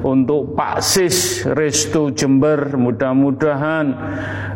Untuk 0.00 0.56
Pak 0.56 0.80
Sis 0.80 1.44
Restu 1.44 2.16
Jember, 2.16 2.80
mudah-mudahan 2.80 3.92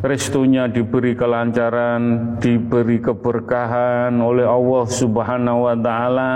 restunya 0.00 0.70
diberi 0.70 1.12
kelancaran, 1.12 2.34
diberi 2.40 3.02
keberkahan 3.02 4.16
oleh 4.16 4.46
Allah 4.48 4.84
Subhanahu 4.86 5.66
wa 5.66 5.76
taala. 5.76 6.32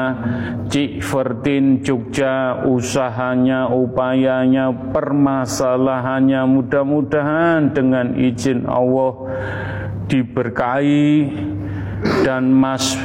Cik 0.66 1.00
Vertin 1.30 1.86
Jogja 1.86 2.66
usahanya, 2.66 3.70
upayanya, 3.70 4.74
permasalahannya 4.90 6.42
mudah-mudahan 6.42 7.70
dengan 7.70 8.18
izin 8.18 8.66
Allah 8.66 9.30
diberkahi 10.10 11.30
dan 12.26 12.50
Mas 12.50 12.98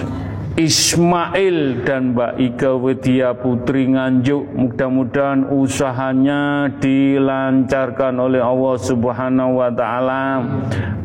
Ismail 0.55 1.83
dan 1.83 2.15
Mbak 2.15 2.33
Ika 2.39 2.79
Widya 2.79 3.35
Putri 3.35 3.91
Nganjuk 3.91 4.55
mudah-mudahan 4.55 5.51
usahanya 5.51 6.71
dilancarkan 6.79 8.15
oleh 8.15 8.39
Allah 8.39 8.79
Subhanahu 8.79 9.59
wa 9.59 9.67
taala. 9.75 10.23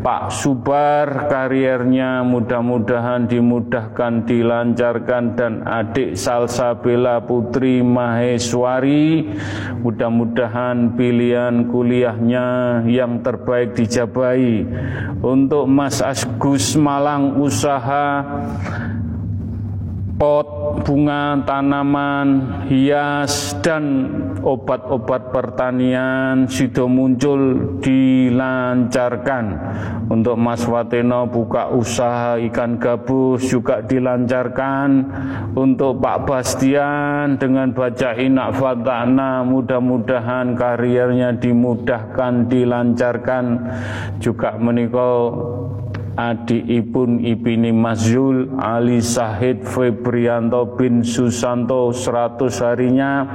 Pak 0.06 0.30
Subar 0.30 1.26
kariernya 1.26 2.22
mudah-mudahan 2.22 3.26
dimudahkan 3.26 4.22
dilancarkan 4.22 5.34
dan 5.34 5.66
adik 5.66 6.14
Salsabela 6.14 7.18
Putri 7.26 7.82
Maheswari 7.82 9.34
mudah-mudahan 9.82 10.94
pilihan 10.94 11.66
kuliahnya 11.66 12.46
yang 12.86 13.18
terbaik 13.18 13.74
dijabai. 13.74 14.62
Untuk 15.18 15.66
Mas 15.66 15.98
Asgus 15.98 16.78
Malang 16.78 17.42
usaha 17.42 18.22
pot, 20.20 20.76
bunga, 20.84 21.40
tanaman, 21.48 22.28
hias, 22.68 23.56
dan 23.64 24.04
obat-obat 24.44 25.32
pertanian 25.32 26.44
sudah 26.44 26.84
muncul 26.84 27.40
dilancarkan. 27.80 29.44
Untuk 30.12 30.36
Mas 30.36 30.60
Wateno 30.68 31.24
buka 31.24 31.72
usaha 31.72 32.36
ikan 32.36 32.76
gabus 32.76 33.48
juga 33.48 33.80
dilancarkan. 33.80 34.88
Untuk 35.56 36.04
Pak 36.04 36.28
Bastian 36.28 37.40
dengan 37.40 37.72
baca 37.72 38.12
inak 38.12 38.60
fatana 38.60 39.40
mudah-mudahan 39.40 40.52
karirnya 40.52 41.32
dimudahkan, 41.32 42.44
dilancarkan. 42.44 43.44
Juga 44.20 44.60
menikah 44.60 45.32
adikipun 46.16 47.22
Ibini 47.22 47.70
Mazul 47.74 48.50
Ali 48.58 48.98
Sahid 49.04 49.62
Febrianto 49.66 50.74
bin 50.78 51.06
Susanto 51.06 51.94
100 51.94 52.50
harinya 52.64 53.26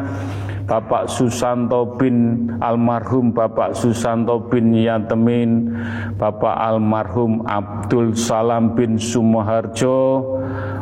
Bapak 0.65 1.05
Susanto 1.05 1.93
bin 1.93 2.49
almarhum 2.57 3.29
Bapak 3.29 3.77
Susanto 3.77 4.49
bin 4.49 4.73
Yatemin 4.73 5.69
Bapak 6.17 6.57
almarhum 6.57 7.45
Abdul 7.45 8.17
Salam 8.17 8.73
bin 8.73 8.97
Sumoharjo. 8.97 10.25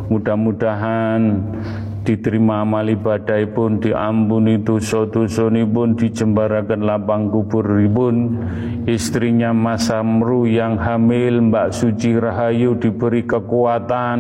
Mudah-mudahan 0.08 1.44
diterima 2.04 2.68
amal 2.68 2.84
ibadah 2.92 3.40
pun 3.56 3.80
diampuni 3.80 4.60
dosa-dosa 4.60 5.48
pun 5.48 5.96
dijembarakan 5.96 6.84
lapang 6.84 7.32
kubur 7.32 7.64
pun 7.88 8.36
istrinya 8.84 9.56
Mas 9.56 9.88
Amru 9.88 10.44
yang 10.44 10.76
hamil 10.76 11.48
Mbak 11.48 11.72
Suci 11.72 12.20
Rahayu 12.20 12.76
diberi 12.76 13.24
kekuatan 13.24 14.20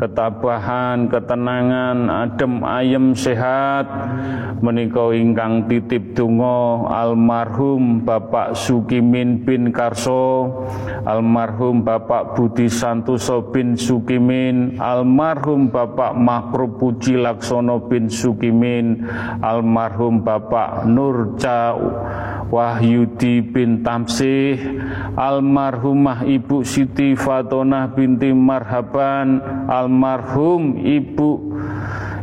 ketabahan 0.00 1.12
ketenangan 1.12 2.08
adem 2.08 2.64
ayem 2.64 3.12
sehat. 3.12 3.84
Menikah 4.58 5.14
ingkang 5.14 5.68
titip 5.70 6.16
tungo 6.18 6.88
almarhum 6.88 8.02
Bapak 8.02 8.56
Sukimin 8.56 9.44
bin 9.44 9.70
Karso 9.70 10.50
almarhum 11.04 11.84
Bapak 11.84 12.34
Budi 12.34 12.66
Santoso 12.66 13.52
bin 13.54 13.76
Sukimin 13.78 14.80
almarhum 14.80 15.70
Bapak 15.70 16.16
Makro 16.16 16.66
Puji 16.74 17.17
Laksono 17.18 17.90
bin 17.90 18.06
Sukimin, 18.06 19.04
almarhum 19.42 20.22
Bapak 20.22 20.86
Nurca 20.86 21.74
Wahyudi 22.48 23.42
bin 23.42 23.82
Tamsih, 23.82 24.56
almarhumah 25.18 26.24
Ibu 26.24 26.62
Siti 26.62 27.18
Fatonah 27.18 27.92
binti 27.92 28.30
Marhaban, 28.30 29.42
almarhum 29.66 30.78
Ibu 30.80 31.30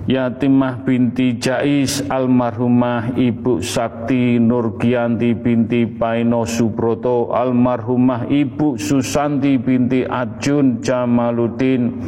Yatimah 0.06 0.86
binti 0.86 1.42
Jais 1.42 2.06
almarhumah 2.06 3.18
Ibu 3.18 3.66
Sakti 3.66 4.38
Nurgianti 4.38 5.34
binti 5.34 5.90
Paino 5.90 6.46
Subroto 6.46 7.34
almarhumah 7.34 8.30
Ibu 8.30 8.78
Susanti 8.78 9.58
binti 9.58 10.06
Ajun 10.06 10.78
Jamaluddin 10.86 12.06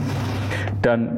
dan 0.77 1.09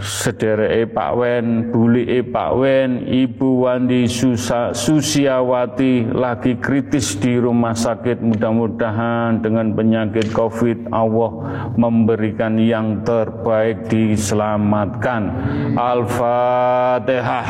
sedereke 0.00 0.90
Pak 0.90 1.10
Wen, 1.18 1.70
bulike 1.70 2.22
Pak 2.32 2.50
Wen, 2.58 3.06
Ibu 3.06 3.66
Wandi 3.66 4.08
Susa, 4.10 4.74
Susiawati 4.74 6.10
lagi 6.10 6.56
kritis 6.58 7.14
di 7.18 7.38
rumah 7.38 7.74
sakit. 7.76 8.18
Mudah-mudahan 8.22 9.42
dengan 9.42 9.74
penyakit 9.76 10.32
Covid 10.34 10.88
Allah 10.90 11.30
memberikan 11.78 12.58
yang 12.58 13.02
terbaik 13.06 13.86
diselamatkan. 13.90 15.30
Al-Fatihah. 15.78 17.46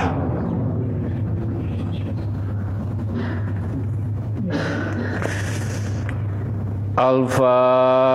Al-Fatihah. 6.94 8.14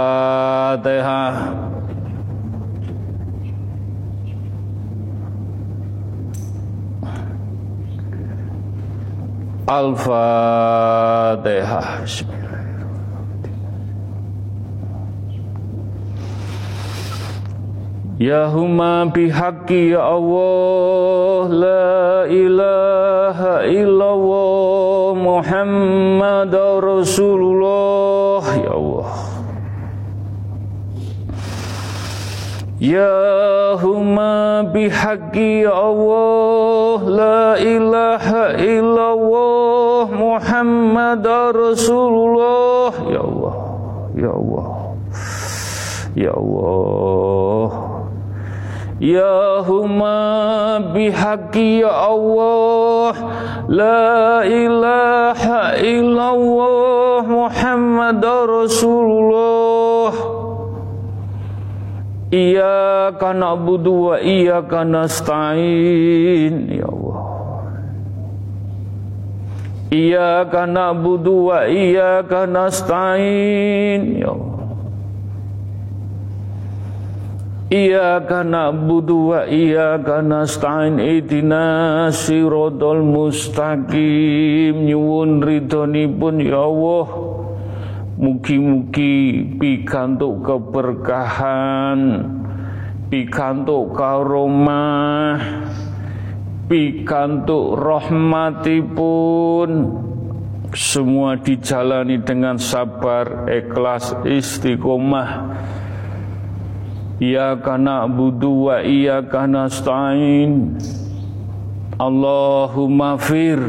Al-Fatihah. 9.69 11.29
Ya 18.19 18.51
huma 18.51 19.07
bihaqi 19.07 19.95
ya 19.95 20.03
Allah 20.03 21.47
La 21.47 22.27
ilaha 22.27 23.63
illallah 23.63 25.15
Muhammad 25.15 26.51
Rasulullah 26.83 28.43
Ya 28.59 28.75
Allah 28.75 29.39
Ya 32.79 33.75
huma 33.75 34.63
bihaqi 34.71 35.67
ya 35.67 35.75
Allah 35.75 37.03
La 37.11 37.59
ilaha 37.59 38.55
illallah 38.55 40.07
Muhammad 40.07 41.19
Rasulullah 41.59 42.95
Ya 43.03 43.19
Allah 43.19 43.55
Ya 44.15 44.31
Allah 44.31 44.67
Ya 46.15 46.31
Allah 46.31 47.67
Ya 49.03 49.59
huma 49.67 50.79
bihaqi 50.95 51.83
ya 51.83 51.91
Allah 51.91 53.11
La 53.67 54.47
ilaha 54.47 55.75
illallah 55.83 57.27
Muhammad 57.27 58.23
Rasulullah 58.23 60.38
Iyyaka 62.29 63.33
na'budu 63.33 64.13
wa 64.13 64.21
iyyaka 64.21 64.85
nasta'in. 64.85 66.69
Ya 66.69 66.85
Allah. 66.85 67.21
Iyyaka 69.89 70.69
na'budu 70.69 71.49
wa 71.49 71.65
iyyaka 71.65 72.45
nasta'in. 72.45 74.21
Ya 74.21 74.29
Allah. 74.29 74.61
Iyyaka 77.73 78.45
na'budu 78.45 79.33
wa 79.33 79.49
iyyaka 79.49 80.21
nasta'in. 80.21 81.01
Ihdina 81.01 82.13
siratal 82.13 83.01
mustaqim. 83.01 84.85
Nyuwun 84.85 85.41
ridhonipun 85.41 86.45
ya 86.45 86.61
Allah 86.61 87.28
Mugi-mugi 88.19 89.47
pikantuk 89.55 90.43
keberkahan, 90.43 92.19
pikantuk 93.07 93.95
karomah, 93.95 95.39
pikantuk 96.67 97.79
rahmatipun, 97.79 99.69
semua 100.75 101.39
dijalani 101.39 102.19
dengan 102.19 102.59
sabar, 102.59 103.47
ikhlas, 103.47 104.11
istiqomah. 104.27 105.55
Ya 107.23 107.55
kana 107.55 108.03
budu 108.03 108.67
wa 108.67 108.83
iya 108.83 109.23
kana 109.23 109.71
stain. 109.71 110.75
Allahumma 111.95 113.15
fir 113.15 113.59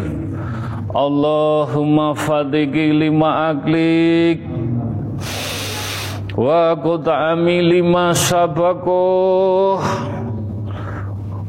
Allahumma 0.91 2.19
fadiki 2.19 2.91
lima 2.91 3.55
aklik 3.55 4.43
wa 6.35 6.75
qut'ami 6.75 7.63
lima 7.63 8.11
sabako 8.11 9.79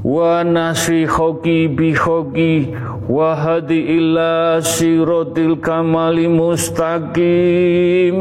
wa 0.06 0.46
nasi 0.46 1.10
khoki 1.10 1.74
bi 1.74 1.90
khoki 1.98 2.70
wa 3.10 3.34
hadi 3.34 3.98
illa 3.98 4.62
sirotil 4.62 5.58
kamali 5.58 6.30
mustaqim 6.30 8.14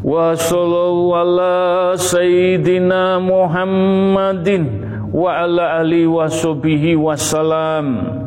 wa 0.00 0.32
sallallahu 0.32 1.12
ala 1.12 1.92
sayyidina 2.00 3.20
muhammadin 3.20 4.64
wa 5.12 5.44
ala 5.44 5.84
alihi 5.84 6.08
wa 6.08 6.24
sahbihi 6.24 6.96
wa 6.96 7.12
salam 7.20 8.22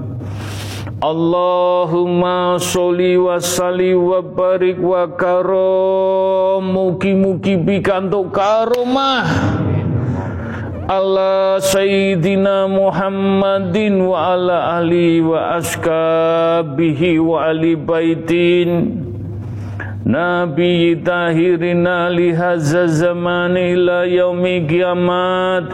Allahumma 1.06 2.58
sholli 2.58 3.14
wa 3.14 3.38
salli 3.38 3.94
wa 3.94 4.26
barik 4.26 4.82
wa 4.82 5.06
karom. 5.06 6.66
Mugi-mugi 6.66 7.62
bikantuk 7.62 8.34
karomah. 8.34 9.30
Ala 10.90 11.62
sayyidina 11.62 12.66
Muhammadin 12.66 14.02
wa 14.02 14.34
ala 14.34 14.82
ahli 14.82 15.22
wa 15.22 15.62
askabihi 15.62 17.22
wa 17.22 17.54
ali 17.54 17.78
baitin. 17.78 19.06
Nabi 20.10 20.98
tahirina 21.06 22.10
lihaza 22.10 22.90
zaman 22.90 23.54
ila 23.54 24.10
yaumi 24.10 24.66
kiamat 24.66 25.70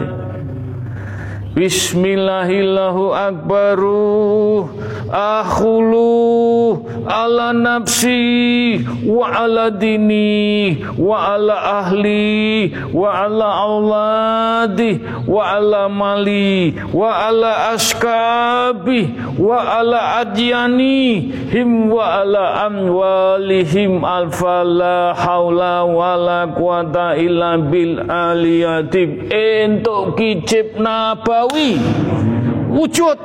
Bismillahillahu 1.52 3.12
akbaru 3.12 4.72
akhulu 5.12 6.80
ala 7.04 7.52
nafsi 7.52 8.80
wa 9.04 9.28
ala 9.28 9.68
dini 9.68 10.80
wa 10.96 11.36
ala 11.36 11.84
ahli 11.84 12.72
wa 12.96 13.28
ala 13.28 13.68
auladi 13.68 14.96
wa 15.28 15.52
ala 15.52 15.92
mali 15.92 16.72
wa 16.88 17.28
ala 17.28 17.76
askabi 17.76 19.12
wa 19.36 19.76
ala 19.76 20.24
adyani 20.24 21.20
him 21.52 21.92
wa 21.92 22.24
ala 22.24 22.64
amwalihim 22.64 24.00
alfa 24.00 24.64
la 24.64 25.12
haula 25.12 25.84
wa 25.84 26.16
la 26.16 26.48
quwata 26.48 27.20
illa 27.20 27.60
bil 27.60 28.00
aliyatib. 28.08 29.28
Entuk 29.28 30.16
kicip 30.16 30.80
nabawi 31.42 31.78
wujud. 32.70 33.18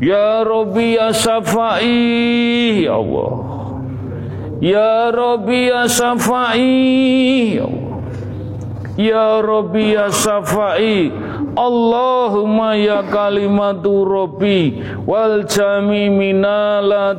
Ya 0.00 0.44
Rabbi 0.44 0.94
ya 0.94 1.08
Safai 1.12 2.84
Ya 2.84 2.92
Allah. 3.00 3.32
Ya 4.60 5.10
Rabbi 5.10 5.72
ya 5.72 5.88
Safai 5.88 7.56
Ya 7.56 7.64
Allah. 7.64 7.84
Ya 8.96 9.26
Rabbi 9.40 9.92
ya 9.92 10.08
Safai 10.12 11.12
Allahumma 11.56 12.76
ya 12.76 13.00
kalimatu 13.08 14.04
Rabbi 14.04 14.76
wal 15.08 15.48
jami 15.48 16.12
minala 16.12 17.16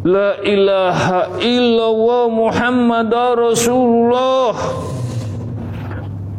La 0.00 0.40
ilaha 0.40 1.36
illallah 1.44 2.32
Muhammad 2.32 3.12
Rasulullah. 3.12 4.56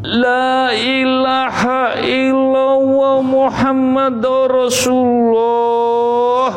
La 0.02 0.74
ilaha 0.74 2.02
illallah 2.02 3.22
Muhammad 3.22 4.26
Rasulullah. 4.50 6.50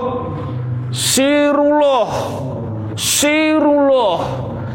Sirullah. 0.96 2.08
Sirullah. 2.96 4.16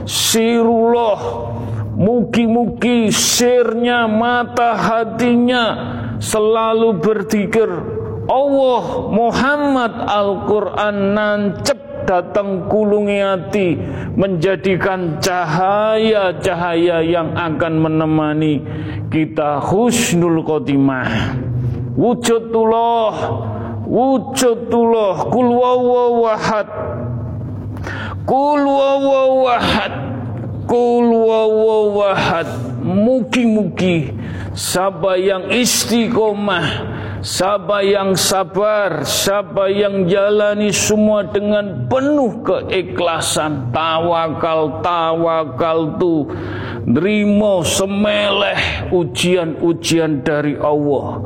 Sirullah 0.06 1.51
Mugi-mugi 2.02 3.14
sirnya 3.14 4.10
mata 4.10 4.74
hatinya 4.74 5.66
selalu 6.18 6.98
berzikir 6.98 7.70
Allah 8.26 8.84
Muhammad 9.14 10.10
Al-Quran 10.10 11.14
nancep 11.14 11.78
datang 12.10 12.66
kulungi 12.66 13.22
hati 13.22 13.78
menjadikan 14.18 15.22
cahaya-cahaya 15.22 17.06
yang 17.06 17.38
akan 17.38 17.78
menemani 17.78 18.66
kita 19.14 19.62
husnul 19.62 20.42
khotimah. 20.42 21.38
Wujudullah 22.02 23.14
wujudullah. 23.86 25.30
Kul 25.30 25.50
wawawahad 25.54 26.66
Kul 30.72 31.12
wawawahad 31.12 32.80
Mugi-mugi 32.80 34.16
yang 35.20 35.52
istiqomah 35.52 36.68
Siapa 37.20 37.84
yang 37.84 38.16
sabar 38.16 39.04
Siapa 39.04 39.68
yang 39.68 40.08
jalani 40.08 40.72
semua 40.74 41.22
dengan 41.28 41.86
penuh 41.86 42.42
keikhlasan. 42.42 43.70
Tawakal, 43.70 44.82
tawakal 44.82 46.02
tu. 46.02 46.26
Nerimo 46.90 47.62
semeleh 47.62 48.90
ujian-ujian 48.90 50.26
dari 50.26 50.58
Allah. 50.58 51.22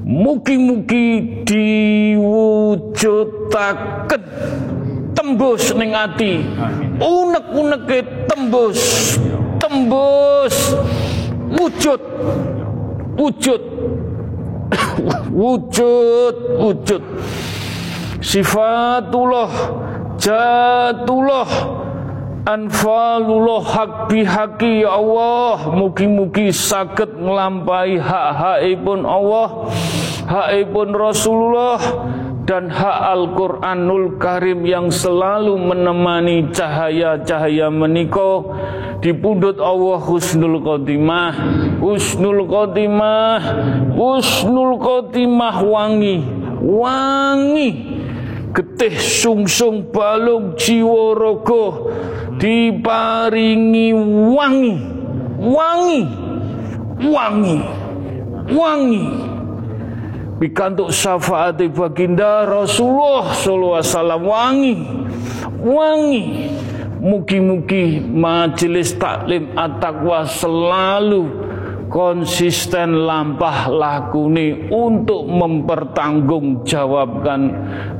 Mugi-mugi 0.00 1.44
diwujudaken 1.44 4.22
tembus 5.18 5.74
ning 5.74 5.90
ati. 5.98 6.46
Unek-uneke 7.02 8.30
tembus 8.30 8.78
tembus. 9.58 10.56
Wujud 11.48 12.00
wujud. 13.18 13.62
Wujud 15.40 16.34
wujud. 16.62 17.02
Sifatullah 18.22 19.50
jatullah. 20.16 21.50
Anfalullah 22.48 23.60
hak 23.60 23.92
bihaki 24.08 24.80
ya 24.80 24.96
Allah. 24.96 25.68
Mugi-mugi 25.76 26.48
saged 26.48 27.20
nglampahi 27.20 28.00
hak-hakipun 28.00 29.04
Allah. 29.04 29.68
Hakipun 30.28 30.96
Rasulullah 30.96 31.76
dan 32.48 32.72
hak 32.72 32.98
Al-Quranul 33.12 34.16
Karim 34.16 34.64
yang 34.64 34.88
selalu 34.88 35.60
menemani 35.60 36.48
cahaya-cahaya 36.48 37.68
meniko 37.68 38.56
di 39.04 39.12
pundut 39.12 39.60
Allah 39.60 40.00
Husnul 40.00 40.64
Khotimah. 40.64 41.36
Husnul 41.76 42.48
Khotimah 42.48 43.40
Husnul 43.92 44.80
Khotimah 44.80 45.60
wangi 45.60 46.24
wangi. 46.64 47.70
Getih 48.56 48.96
sungsung 48.96 49.92
balung 49.92 50.56
jiwa 50.56 51.12
rogo 51.12 51.92
diparingi 52.40 53.92
wangi 54.32 54.74
wangi 55.36 56.02
wangi 57.12 57.58
wangi 58.48 59.04
Bikantuk 60.38 60.94
syafaat 60.94 61.58
baginda 61.74 62.46
Rasulullah 62.46 63.34
sallallahu 63.34 63.74
alaihi 63.74 63.90
wasallam. 63.90 64.22
Wangi. 64.22 64.78
Wangi. 65.66 66.54
Mugi-mugi 66.98 68.02
majelis 68.02 68.90
taklim 68.98 69.54
at-taqwa 69.54 70.26
selalu 70.26 71.30
konsisten 71.86 73.06
lampah 73.06 73.70
lakuni 73.70 74.66
untuk 74.66 75.30
mempertanggungjawabkan 75.30 77.40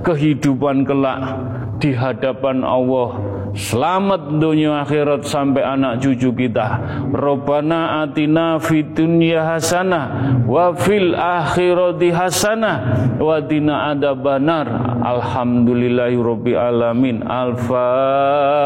kehidupan 0.02 0.82
kelak 0.82 1.38
di 1.78 1.94
hadapan 1.94 2.66
Allah 2.66 3.37
Selamat 3.56 4.28
dunia 4.36 4.84
akhirat 4.84 5.24
sampai 5.24 5.64
anak 5.64 6.04
cucu 6.04 6.34
kita. 6.36 6.80
Robbana 7.14 8.04
atina 8.04 8.60
fid 8.60 8.92
dunya 8.92 9.40
hasanah 9.40 10.44
wa 10.44 10.76
fil 10.76 11.16
akhirati 11.16 12.12
hasanah 12.12 12.76
wa 13.16 13.40
dina 13.40 13.94
adabanar. 13.96 14.68
Alhamdulillahi 15.00 16.20
rabbil 16.20 16.60
alamin. 16.60 17.24
Al-Fatihah. 17.24 18.60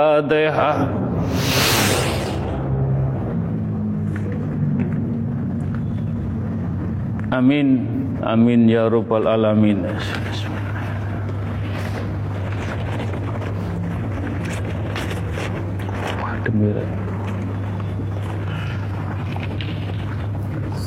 Amin. 7.33 7.69
Amin 8.23 8.69
ya 8.69 8.87
rabbal 8.93 9.25
alamin. 9.25 9.89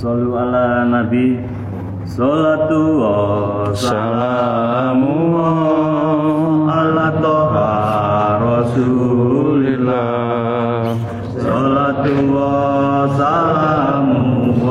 Sallu 0.05 0.37
ala 0.37 0.85
Nabi. 0.85 1.41
Salatu 2.05 3.01
wa 3.01 3.73
salamu 3.73 5.33
ala 6.69 7.09
toha 7.17 7.73
Rasulillah. 8.37 10.05
Salatu 11.33 12.37
wa 12.37 13.09
salamu 13.17 14.61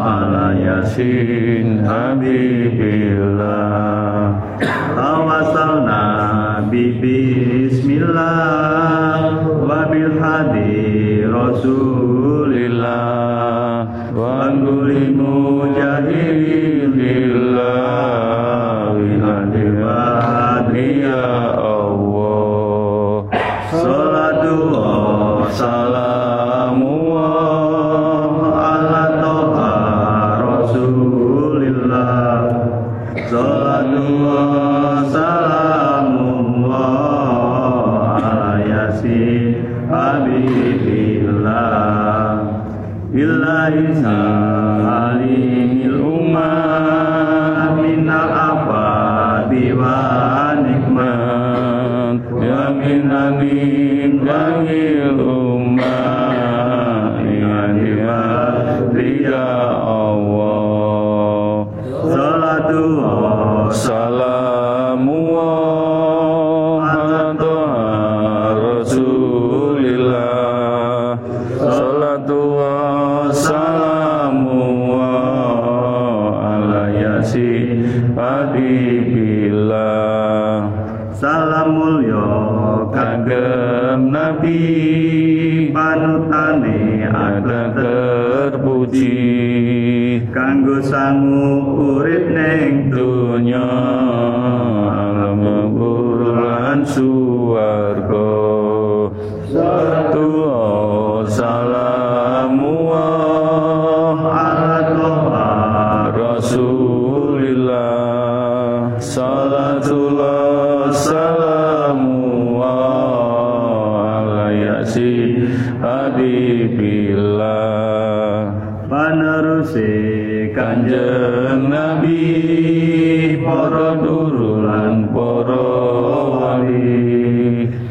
ala 0.00 0.56
Yasin 0.56 1.84
Habibillah. 1.84 3.52
Tawasalna 4.96 6.00
bi 6.72 6.96
bismillah 7.04 8.48
wa 9.44 9.84
bil 9.92 10.16
hadi 10.16 10.69
rasulillah 14.20 15.16
wa 15.16 15.29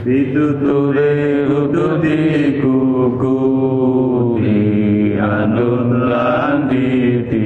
wali 0.09 0.33
Pituture 0.33 1.45
Tutur 1.45 2.01
dikukuti 2.01 3.29
anut 5.21 5.85
lan 6.09 6.65
ditiru 6.69 7.38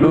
ku 0.00 0.10